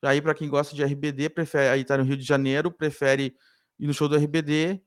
[0.00, 3.34] Aí pra quem gosta de RBD, prefere aí tá no Rio de Janeiro, prefere
[3.80, 4.80] ir no show do RBD,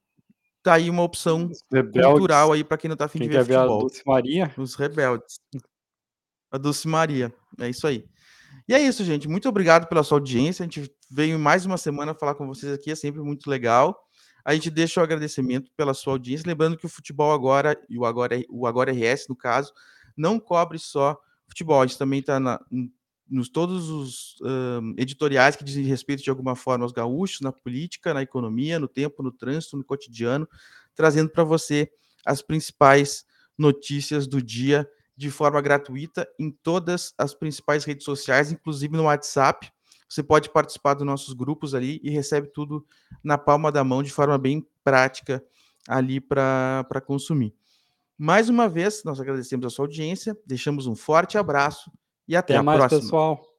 [0.64, 2.12] tá aí uma opção Rebeldes.
[2.12, 3.86] cultural aí pra quem não tá afim de ver ver futebol.
[4.58, 5.42] Os Rebeldes.
[6.54, 8.06] A Dulcimaria, é isso aí.
[8.70, 12.14] E é isso, gente, muito obrigado pela sua audiência, a gente veio mais uma semana
[12.14, 14.00] falar com vocês aqui, é sempre muito legal.
[14.46, 18.06] A gente deixa o agradecimento pela sua audiência, lembrando que o Futebol Agora e o
[18.06, 19.74] Agora o Agora RS, no caso,
[20.16, 22.92] não cobre só futebol, a gente também tá n
[23.28, 28.14] nos todos os, hã, editoriais que dizem respeito de alguma forma aos gaúchos, na política,
[28.14, 30.48] na economia, no tempo, no trânsito, no cotidiano,
[30.94, 31.90] trazendo pra você
[32.24, 33.26] as principais
[33.58, 39.72] notícias do dia de forma gratuita em todas as principais redes sociais, inclusive no WhatsApp.
[40.10, 42.86] Você pode participar dos nossos grupos ali e recebe tudo
[43.24, 45.44] na palma da mão de forma bem prática
[45.88, 47.54] ali pra consumir.
[48.18, 51.92] Mais uma vez, nós agradecemos a sua audiência, deixamos um forte abraço
[52.28, 53.02] e até Até a mais, próxima.
[53.02, 53.53] pessoal.